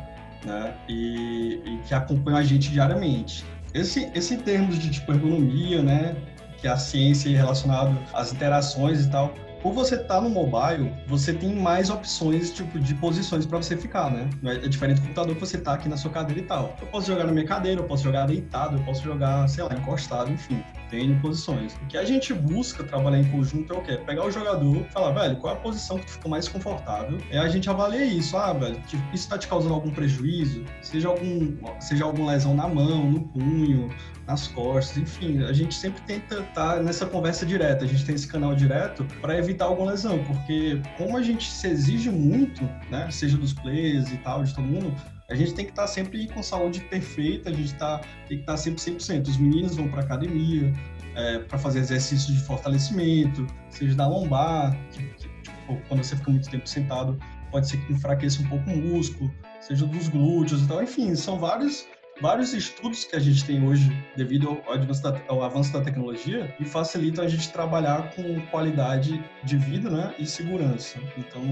né? 0.47 0.75
E, 0.89 1.61
e 1.63 1.81
que 1.87 1.93
acompanha 1.93 2.39
a 2.39 2.43
gente 2.43 2.71
diariamente. 2.71 3.45
Esse, 3.75 4.11
esse 4.15 4.33
em 4.33 4.39
termos 4.39 4.79
de 4.79 4.89
tipo 4.89 5.13
ergonomia, 5.13 5.83
né? 5.83 6.17
Que 6.59 6.67
é 6.67 6.71
a 6.71 6.79
ciência 6.79 7.31
relacionada 7.31 7.95
às 8.15 8.33
interações 8.33 9.05
e 9.05 9.11
tal, 9.11 9.35
por 9.63 9.75
você 9.75 9.97
estar 9.97 10.15
tá 10.15 10.21
no 10.23 10.31
mobile, 10.31 10.91
você 11.07 11.35
tem 11.35 11.55
mais 11.55 11.91
opções 11.91 12.51
tipo 12.51 12.81
de 12.81 12.95
posições 12.95 13.45
para 13.45 13.59
você 13.59 13.77
ficar, 13.77 14.11
né? 14.11 14.31
É 14.43 14.69
diferente 14.69 15.01
do 15.01 15.03
computador 15.03 15.35
que 15.35 15.41
você 15.41 15.59
tá 15.59 15.75
aqui 15.75 15.87
na 15.87 15.99
sua 15.99 16.11
cadeira 16.11 16.41
e 16.41 16.45
tal. 16.45 16.75
Eu 16.81 16.87
posso 16.87 17.09
jogar 17.09 17.27
na 17.27 17.33
minha 17.33 17.45
cadeira, 17.45 17.83
eu 17.83 17.85
posso 17.85 18.05
jogar 18.05 18.27
deitado, 18.27 18.79
eu 18.79 18.85
posso 18.85 19.03
jogar, 19.03 19.47
sei 19.51 19.65
lá, 19.65 19.75
encostado, 19.75 20.33
enfim 20.33 20.65
tem 20.91 21.19
posições. 21.19 21.75
O 21.75 21.87
que 21.87 21.97
a 21.97 22.05
gente 22.05 22.33
busca 22.33 22.85
trabalhar 22.85 23.19
em 23.19 23.31
conjunto 23.31 23.73
é 23.73 23.77
o 23.77 23.83
quê? 23.83 24.01
Pegar 24.07 24.27
o 24.27 24.31
jogador 24.31 24.85
falar, 24.91 25.13
velho, 25.13 25.37
qual 25.37 25.55
é 25.55 25.57
a 25.57 25.61
posição 25.61 25.99
que 25.99 26.07
tu 26.07 26.13
ficou 26.13 26.31
mais 26.31 26.49
confortável? 26.49 27.19
É 27.31 27.39
a 27.39 27.49
gente 27.49 27.69
avalia 27.69 28.05
isso. 28.05 28.37
Ah, 28.37 28.53
velho, 28.53 28.81
isso 29.13 29.29
tá 29.29 29.39
te 29.39 29.49
causando 29.49 29.75
algum 29.75 29.91
prejuízo? 29.91 30.65
Seja 30.83 31.09
algum, 31.09 31.57
seja 31.81 32.05
alguma 32.05 32.33
lesão 32.33 32.55
na 32.55 32.69
mão, 32.69 33.11
no 33.11 33.21
punho, 33.29 33.91
nas 34.27 34.49
costas, 34.49 34.99
enfim, 34.99 35.43
a 35.45 35.53
gente 35.53 35.75
sempre 35.75 36.03
tenta 36.03 36.41
estar 36.41 36.77
tá 36.77 36.83
nessa 36.83 37.07
conversa 37.07 37.47
direta, 37.47 37.85
a 37.85 37.89
gente 37.89 38.05
tem 38.05 38.15
esse 38.15 38.27
canal 38.27 38.55
direto 38.55 39.07
para 39.21 39.39
evitar 39.39 39.67
alguma 39.67 39.93
lesão, 39.93 40.23
porque 40.25 40.81
como 40.99 41.17
a 41.17 41.23
gente 41.23 41.51
se 41.51 41.69
exige 41.69 42.11
muito, 42.11 42.63
né, 42.91 43.09
seja 43.11 43.37
dos 43.37 43.53
players 43.53 44.11
e 44.11 44.17
tal, 44.19 44.43
de 44.43 44.53
todo 44.55 44.65
mundo, 44.65 44.93
a 45.29 45.35
gente 45.35 45.55
tem 45.55 45.65
que 45.65 45.73
estar 45.73 45.83
tá 45.83 45.89
sempre 45.89 46.27
com 46.29 46.43
saúde 46.43 46.81
perfeita, 46.81 47.51
a 47.51 47.53
gente 47.53 47.75
tá, 47.75 47.99
tem 48.29 48.39
que 48.39 48.43
estar 48.43 48.53
tá 48.53 48.57
sempre 48.57 48.81
100%. 48.81 49.29
Os 49.29 49.37
meninos 49.37 49.75
vão 49.75 49.89
para 49.89 50.03
academia 50.03 50.73
é, 51.17 51.41
para 51.41 51.59
fazer 51.59 51.81
exercícios 51.81 52.37
de 52.37 52.45
fortalecimento, 52.45 53.47
seja 53.69 53.95
da 53.95 54.07
lombar, 54.07 54.79
que, 54.93 55.03
que, 55.03 55.29
tipo, 55.43 55.77
quando 55.89 56.05
você 56.05 56.15
fica 56.17 56.31
muito 56.31 56.49
tempo 56.49 56.69
sentado, 56.69 57.19
pode 57.51 57.69
ser 57.69 57.79
que 57.79 57.93
enfraqueça 57.93 58.41
um 58.43 58.49
pouco 58.49 58.71
o 58.71 58.77
músculo, 58.77 59.33
seja 59.61 59.85
dos 59.87 60.09
glúteos 60.09 60.63
e 60.63 60.69
tal. 60.69 60.83
Enfim, 60.83 61.15
são 61.15 61.39
vários 61.39 61.87
vários 62.21 62.55
estudos 62.55 63.05
que 63.05 63.15
a 63.15 63.19
gente 63.19 63.45
tem 63.45 63.63
hoje 63.67 63.91
devido 64.17 64.49
ao 64.49 64.73
avanço, 64.73 65.03
da, 65.03 65.21
ao 65.29 65.43
avanço 65.43 65.73
da 65.73 65.83
tecnologia 65.83 66.55
e 66.59 66.65
facilitam 66.65 67.23
a 67.23 67.29
gente 67.29 67.53
trabalhar 67.53 68.15
com 68.15 68.41
qualidade 68.47 69.23
de 69.45 69.57
vida 69.59 69.91
né, 69.91 70.15
e 70.19 70.25
segurança. 70.25 70.99
Então, 71.19 71.43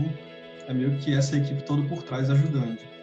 é 0.67 0.73
meio 0.73 0.97
que 0.99 1.13
essa 1.13 1.37
equipe 1.37 1.63
toda 1.65 1.87
por 1.87 2.03
trás 2.03 2.31
ajudando. 2.31 2.94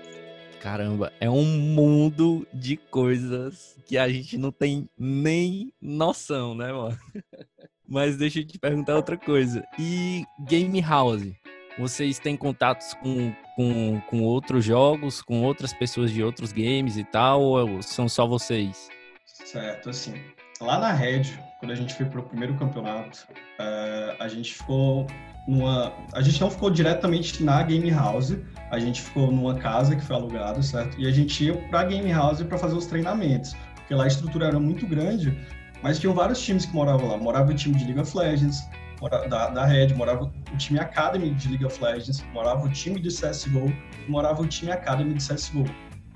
Caramba, 0.61 1.11
é 1.19 1.27
um 1.27 1.43
mundo 1.43 2.47
de 2.53 2.77
coisas 2.77 3.75
que 3.83 3.97
a 3.97 4.07
gente 4.07 4.37
não 4.37 4.51
tem 4.51 4.87
nem 4.95 5.73
noção, 5.81 6.53
né, 6.53 6.71
mano? 6.71 6.95
Mas 7.89 8.15
deixa 8.15 8.39
eu 8.39 8.45
te 8.45 8.59
perguntar 8.59 8.95
outra 8.95 9.17
coisa. 9.17 9.65
E 9.79 10.23
Game 10.47 10.79
House? 10.79 11.33
Vocês 11.79 12.19
têm 12.19 12.37
contatos 12.37 12.93
com, 12.93 13.33
com, 13.55 13.99
com 14.01 14.21
outros 14.21 14.63
jogos, 14.63 15.19
com 15.19 15.41
outras 15.41 15.73
pessoas 15.73 16.11
de 16.11 16.23
outros 16.23 16.51
games 16.51 16.95
e 16.95 17.03
tal, 17.03 17.41
ou 17.41 17.81
são 17.81 18.07
só 18.07 18.27
vocês? 18.27 18.87
Certo, 19.25 19.89
assim. 19.89 20.13
Lá 20.61 20.77
na 20.77 20.91
Red, 20.91 21.23
quando 21.59 21.71
a 21.71 21.75
gente 21.75 21.93
foi 21.95 22.05
pro 22.05 22.21
primeiro 22.21 22.53
campeonato, 22.55 23.27
uh, 23.59 24.15
a 24.19 24.27
gente 24.27 24.53
ficou 24.53 25.07
numa. 25.47 25.91
A 26.13 26.21
gente 26.21 26.39
não 26.39 26.51
ficou 26.51 26.69
diretamente 26.69 27.43
na 27.43 27.63
Game 27.63 27.89
House, 27.89 28.37
a 28.69 28.77
gente 28.77 29.01
ficou 29.01 29.31
numa 29.31 29.55
casa 29.55 29.95
que 29.95 30.03
foi 30.03 30.15
alugada, 30.15 30.61
certo? 30.61 30.99
E 30.99 31.07
a 31.07 31.11
gente 31.11 31.45
ia 31.45 31.57
para 31.69 31.79
a 31.79 31.83
Game 31.85 32.11
House 32.11 32.43
para 32.43 32.59
fazer 32.59 32.75
os 32.75 32.85
treinamentos, 32.85 33.55
porque 33.73 33.95
lá 33.95 34.03
a 34.03 34.07
estrutura 34.07 34.47
era 34.47 34.59
muito 34.59 34.85
grande, 34.85 35.35
mas 35.81 35.99
tinham 35.99 36.13
vários 36.13 36.39
times 36.39 36.67
que 36.67 36.73
moravam 36.73 37.09
lá. 37.09 37.17
Morava 37.17 37.51
o 37.51 37.55
time 37.55 37.75
de 37.75 37.85
League 37.85 37.99
of 37.99 38.15
Legends, 38.15 38.63
da, 39.09 39.49
da 39.49 39.65
Red, 39.65 39.95
morava 39.95 40.25
o 40.53 40.57
time 40.57 40.79
Academy 40.79 41.31
de 41.31 41.47
League 41.49 41.65
of 41.65 41.83
Legends, 41.83 42.23
morava 42.33 42.67
o 42.67 42.69
time 42.69 42.99
de 42.99 43.09
CSGO, 43.09 43.73
morava 44.07 44.43
o 44.43 44.45
time 44.45 44.71
Academy 44.71 45.15
de 45.15 45.27
CSGO. 45.27 45.65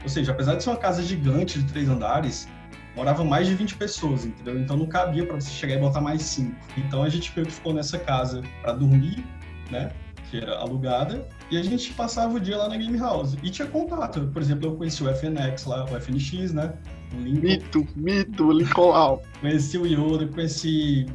Ou 0.04 0.10
seja, 0.10 0.34
apesar 0.34 0.56
de 0.56 0.64
ser 0.64 0.70
uma 0.70 0.78
casa 0.78 1.02
gigante 1.02 1.58
de 1.58 1.66
três 1.66 1.90
andares, 1.90 2.48
morava 2.96 3.24
mais 3.24 3.48
de 3.48 3.56
20 3.56 3.76
pessoas, 3.76 4.26
entendeu? 4.26 4.60
Então 4.60 4.78
não 4.78 4.86
cabia 4.86 5.26
para 5.26 5.36
você 5.36 5.50
chegar 5.50 5.76
e 5.76 5.80
botar 5.80 6.02
mais 6.02 6.22
cinco. 6.22 6.56
Então 6.78 7.04
a 7.04 7.10
gente 7.10 7.32
ficou 7.32 7.74
nessa 7.74 8.00
casa 8.00 8.42
para 8.62 8.74
dormir, 8.74 9.24
né? 9.70 9.92
que 10.30 10.38
era 10.38 10.58
alugada, 10.58 11.28
e 11.52 11.58
a 11.58 11.64
gente 11.64 11.94
passava 11.94 12.36
o 12.36 12.40
dia 12.40 12.58
lá 12.58 12.68
na 12.68 12.78
Game 12.78 12.98
House. 12.98 13.38
E 13.44 13.50
tinha 13.50 13.68
contato. 13.68 14.28
Por 14.34 14.42
exemplo, 14.42 14.68
eu 14.68 14.76
conheci 14.76 15.04
o 15.04 15.16
FNX 15.16 15.66
lá, 15.66 15.86
o 15.86 16.00
FNX, 16.00 16.52
né? 16.52 16.74
O 17.14 17.22
Lincoln. 17.22 17.42
Mito, 17.42 17.88
mito, 17.96 18.52
Lincoln 18.52 19.22
Conheci 19.40 19.78
o 19.78 19.86
Yoda, 19.86 20.28
conheci 20.28 21.06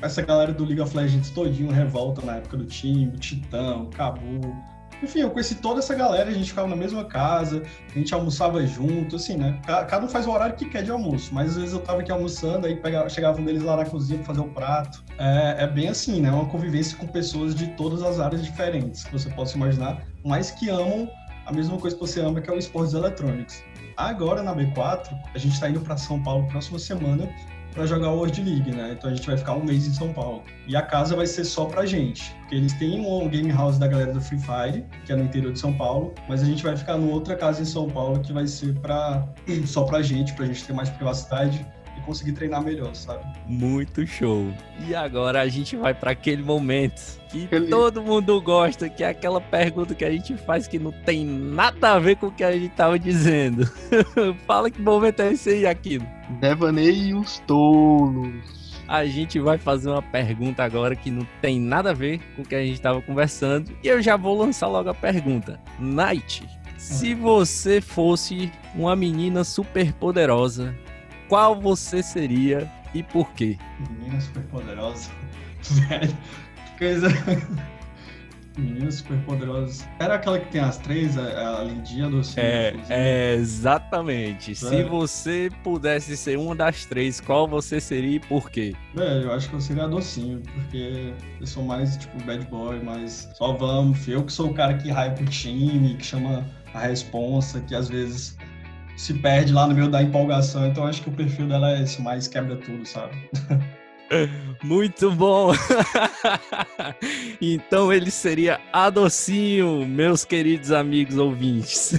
essa 0.00 0.22
galera 0.22 0.52
do 0.52 0.64
League 0.64 0.80
of 0.80 0.96
Legends 0.96 1.30
todinho, 1.30 1.70
Revolta 1.70 2.22
na 2.22 2.36
época 2.36 2.56
do 2.56 2.64
time, 2.64 3.06
o 3.06 3.18
Titã, 3.18 3.76
o 3.76 3.86
Cabu, 3.86 4.54
enfim, 5.02 5.20
eu 5.20 5.30
conheci 5.30 5.56
toda 5.56 5.80
essa 5.80 5.94
galera, 5.94 6.30
a 6.30 6.32
gente 6.32 6.48
ficava 6.48 6.68
na 6.68 6.76
mesma 6.76 7.04
casa, 7.04 7.62
a 7.94 7.98
gente 7.98 8.12
almoçava 8.14 8.64
junto, 8.66 9.16
assim, 9.16 9.36
né? 9.36 9.60
Cada 9.66 10.04
um 10.04 10.08
faz 10.08 10.26
o 10.26 10.30
horário 10.30 10.56
que 10.56 10.64
quer 10.66 10.82
de 10.82 10.90
almoço, 10.90 11.34
mas 11.34 11.50
às 11.50 11.56
vezes 11.56 11.72
eu 11.72 11.80
tava 11.80 12.00
aqui 12.00 12.12
almoçando, 12.12 12.66
aí 12.66 12.76
pegava, 12.76 13.08
chegava 13.08 13.40
um 13.40 13.44
deles 13.44 13.62
lá 13.62 13.76
na 13.76 13.84
cozinha 13.84 14.18
pra 14.18 14.26
fazer 14.26 14.40
o 14.40 14.48
prato. 14.48 15.04
É, 15.18 15.64
é 15.64 15.66
bem 15.66 15.88
assim, 15.88 16.20
né? 16.20 16.30
Uma 16.30 16.46
convivência 16.46 16.96
com 16.96 17.06
pessoas 17.06 17.54
de 17.54 17.68
todas 17.68 18.02
as 18.02 18.20
áreas 18.20 18.44
diferentes 18.44 19.04
que 19.04 19.12
você 19.12 19.28
possa 19.30 19.56
imaginar, 19.56 20.02
mas 20.24 20.50
que 20.50 20.68
amam 20.68 21.08
a 21.46 21.52
mesma 21.52 21.76
coisa 21.78 21.94
que 21.94 22.00
você 22.00 22.20
ama, 22.20 22.40
que 22.40 22.48
é 22.48 22.52
o 22.52 22.58
esportes 22.58 22.94
eletrônicos. 22.94 23.62
Agora 23.96 24.42
na 24.42 24.54
B4, 24.54 25.08
a 25.34 25.38
gente 25.38 25.52
está 25.52 25.68
indo 25.68 25.80
para 25.80 25.96
São 25.96 26.22
Paulo 26.22 26.48
próxima 26.48 26.78
semana 26.78 27.28
para 27.74 27.86
jogar 27.86 28.10
o 28.10 28.16
World 28.16 28.40
League, 28.42 28.70
né? 28.70 28.94
Então 28.96 29.10
a 29.10 29.14
gente 29.14 29.26
vai 29.26 29.36
ficar 29.36 29.54
um 29.54 29.64
mês 29.64 29.86
em 29.86 29.92
São 29.92 30.12
Paulo. 30.12 30.42
E 30.66 30.76
a 30.76 30.82
casa 30.82 31.16
vai 31.16 31.26
ser 31.26 31.44
só 31.44 31.64
pra 31.66 31.84
gente, 31.84 32.34
porque 32.40 32.54
eles 32.54 32.72
têm 32.74 33.00
um 33.00 33.28
game 33.28 33.50
house 33.50 33.78
da 33.78 33.88
galera 33.88 34.12
do 34.12 34.20
Free 34.20 34.38
Fire, 34.38 34.84
que 35.04 35.12
é 35.12 35.16
no 35.16 35.24
interior 35.24 35.52
de 35.52 35.58
São 35.58 35.72
Paulo, 35.74 36.14
mas 36.28 36.42
a 36.42 36.46
gente 36.46 36.62
vai 36.62 36.76
ficar 36.76 36.96
numa 36.96 37.12
outra 37.12 37.36
casa 37.36 37.60
em 37.60 37.64
São 37.64 37.90
Paulo 37.90 38.20
que 38.20 38.32
vai 38.32 38.46
ser 38.46 38.74
para 38.78 39.26
só 39.66 39.82
pra 39.84 40.00
gente, 40.00 40.32
pra 40.34 40.46
gente 40.46 40.64
ter 40.64 40.72
mais 40.72 40.88
privacidade 40.88 41.66
conseguir 42.04 42.32
treinar 42.32 42.62
melhor, 42.62 42.94
sabe? 42.94 43.24
Muito 43.46 44.06
show. 44.06 44.52
E 44.86 44.94
agora 44.94 45.40
a 45.40 45.48
gente 45.48 45.76
vai 45.76 45.94
para 45.94 46.12
aquele 46.12 46.42
momento 46.42 47.18
que 47.28 47.48
todo 47.68 48.02
mundo 48.02 48.40
gosta, 48.40 48.88
que 48.88 49.02
é 49.02 49.08
aquela 49.08 49.40
pergunta 49.40 49.94
que 49.94 50.04
a 50.04 50.10
gente 50.10 50.36
faz 50.36 50.68
que 50.68 50.78
não 50.78 50.92
tem 50.92 51.24
nada 51.24 51.92
a 51.92 51.98
ver 51.98 52.16
com 52.16 52.26
o 52.26 52.32
que 52.32 52.44
a 52.44 52.52
gente 52.52 52.70
tava 52.74 52.98
dizendo. 52.98 53.68
Fala 54.46 54.70
que 54.70 54.80
momento 54.80 55.20
é 55.20 55.32
esse 55.32 55.50
aí, 55.50 55.66
aquilo. 55.66 56.06
Devaneios 56.40 57.42
tolos. 57.46 58.64
A 58.86 59.04
gente 59.06 59.40
vai 59.40 59.56
fazer 59.56 59.88
uma 59.90 60.02
pergunta 60.02 60.62
agora 60.62 60.94
que 60.94 61.10
não 61.10 61.26
tem 61.40 61.58
nada 61.58 61.90
a 61.90 61.94
ver 61.94 62.20
com 62.36 62.42
o 62.42 62.44
que 62.44 62.54
a 62.54 62.60
gente 62.60 62.74
estava 62.74 63.00
conversando. 63.00 63.74
E 63.82 63.88
eu 63.88 64.00
já 64.02 64.16
vou 64.16 64.38
lançar 64.38 64.68
logo 64.68 64.90
a 64.90 64.94
pergunta. 64.94 65.58
Night, 65.78 66.46
se 66.76 67.14
hum. 67.14 67.20
você 67.20 67.80
fosse 67.80 68.52
uma 68.74 68.94
menina 68.94 69.42
super 69.42 69.92
poderosa, 69.94 70.76
qual 71.34 71.60
você 71.60 72.00
seria 72.00 72.70
e 72.94 73.02
por 73.02 73.28
quê? 73.32 73.58
Menina 73.90 74.20
super 74.20 74.44
poderosa. 74.44 75.10
Velho, 75.88 76.16
coisa. 76.78 77.08
Meninas 78.56 78.94
superpoderosas. 78.94 79.84
Era 79.98 80.14
aquela 80.14 80.38
que 80.38 80.52
tem 80.52 80.60
as 80.60 80.78
três, 80.78 81.18
a, 81.18 81.58
a 81.58 81.64
lindinha 81.64 82.08
do 82.08 82.20
É, 82.36 82.72
é, 82.88 83.34
exatamente. 83.34 84.52
É. 84.52 84.54
Se 84.54 84.84
você 84.84 85.50
pudesse 85.64 86.16
ser 86.16 86.38
uma 86.38 86.54
das 86.54 86.86
três, 86.86 87.20
qual 87.20 87.48
você 87.48 87.80
seria 87.80 88.14
e 88.14 88.20
por 88.20 88.48
quê? 88.48 88.72
Velho, 88.94 89.24
eu 89.24 89.32
acho 89.32 89.48
que 89.48 89.56
eu 89.56 89.60
seria 89.60 89.86
a 89.86 89.88
docinho, 89.88 90.40
porque 90.40 91.12
eu 91.40 91.46
sou 91.48 91.64
mais, 91.64 91.96
tipo, 91.96 92.16
bad 92.22 92.46
boy, 92.46 92.80
mais 92.80 93.28
só 93.34 93.54
vamos. 93.54 94.06
Eu 94.06 94.22
que 94.22 94.32
sou 94.32 94.50
o 94.50 94.54
cara 94.54 94.74
que 94.74 94.88
raia 94.88 95.10
pro 95.10 95.24
time, 95.24 95.96
que 95.96 96.06
chama 96.06 96.48
a 96.72 96.78
responsa, 96.78 97.60
que 97.60 97.74
às 97.74 97.88
vezes 97.88 98.38
se 98.96 99.14
perde 99.14 99.52
lá 99.52 99.66
no 99.66 99.74
meio 99.74 99.88
da 99.88 100.02
empolgação. 100.02 100.66
Então 100.66 100.86
acho 100.86 101.02
que 101.02 101.08
o 101.08 101.12
perfil 101.12 101.48
dela 101.48 101.72
é 101.72 101.82
esse, 101.82 102.00
mais 102.00 102.28
quebra 102.28 102.56
tudo, 102.56 102.86
sabe? 102.86 103.16
Muito 104.62 105.10
bom! 105.10 105.52
então 107.40 107.92
ele 107.92 108.10
seria 108.10 108.60
a 108.72 108.88
docinho, 108.88 109.86
meus 109.86 110.24
queridos 110.24 110.70
amigos 110.70 111.16
ouvintes. 111.16 111.98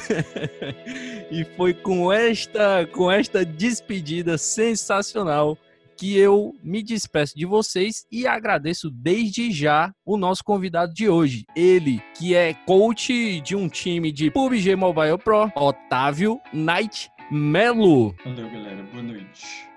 e 1.29 1.43
foi 1.57 1.73
com 1.73 2.11
esta, 2.11 2.87
com 2.91 3.11
esta 3.11 3.43
despedida 3.45 4.37
sensacional 4.37 5.57
que 5.97 6.17
eu 6.17 6.53
me 6.63 6.83
despeço 6.83 7.35
de 7.35 7.45
vocês 7.45 8.05
e 8.11 8.27
agradeço 8.27 8.89
desde 8.89 9.51
já 9.51 9.93
o 10.05 10.17
nosso 10.17 10.43
convidado 10.43 10.93
de 10.93 11.09
hoje. 11.09 11.45
Ele, 11.55 12.01
que 12.17 12.35
é 12.35 12.53
coach 12.53 13.41
de 13.41 13.55
um 13.55 13.67
time 13.67 14.11
de 14.11 14.29
PUBG 14.31 14.75
Mobile 14.75 15.17
Pro, 15.17 15.51
Otávio 15.55 16.39
Knight 16.53 17.09
Melo. 17.31 18.15
Valeu, 18.23 18.49
galera. 18.49 18.83
Boa 18.91 19.03
noite. 19.03 19.74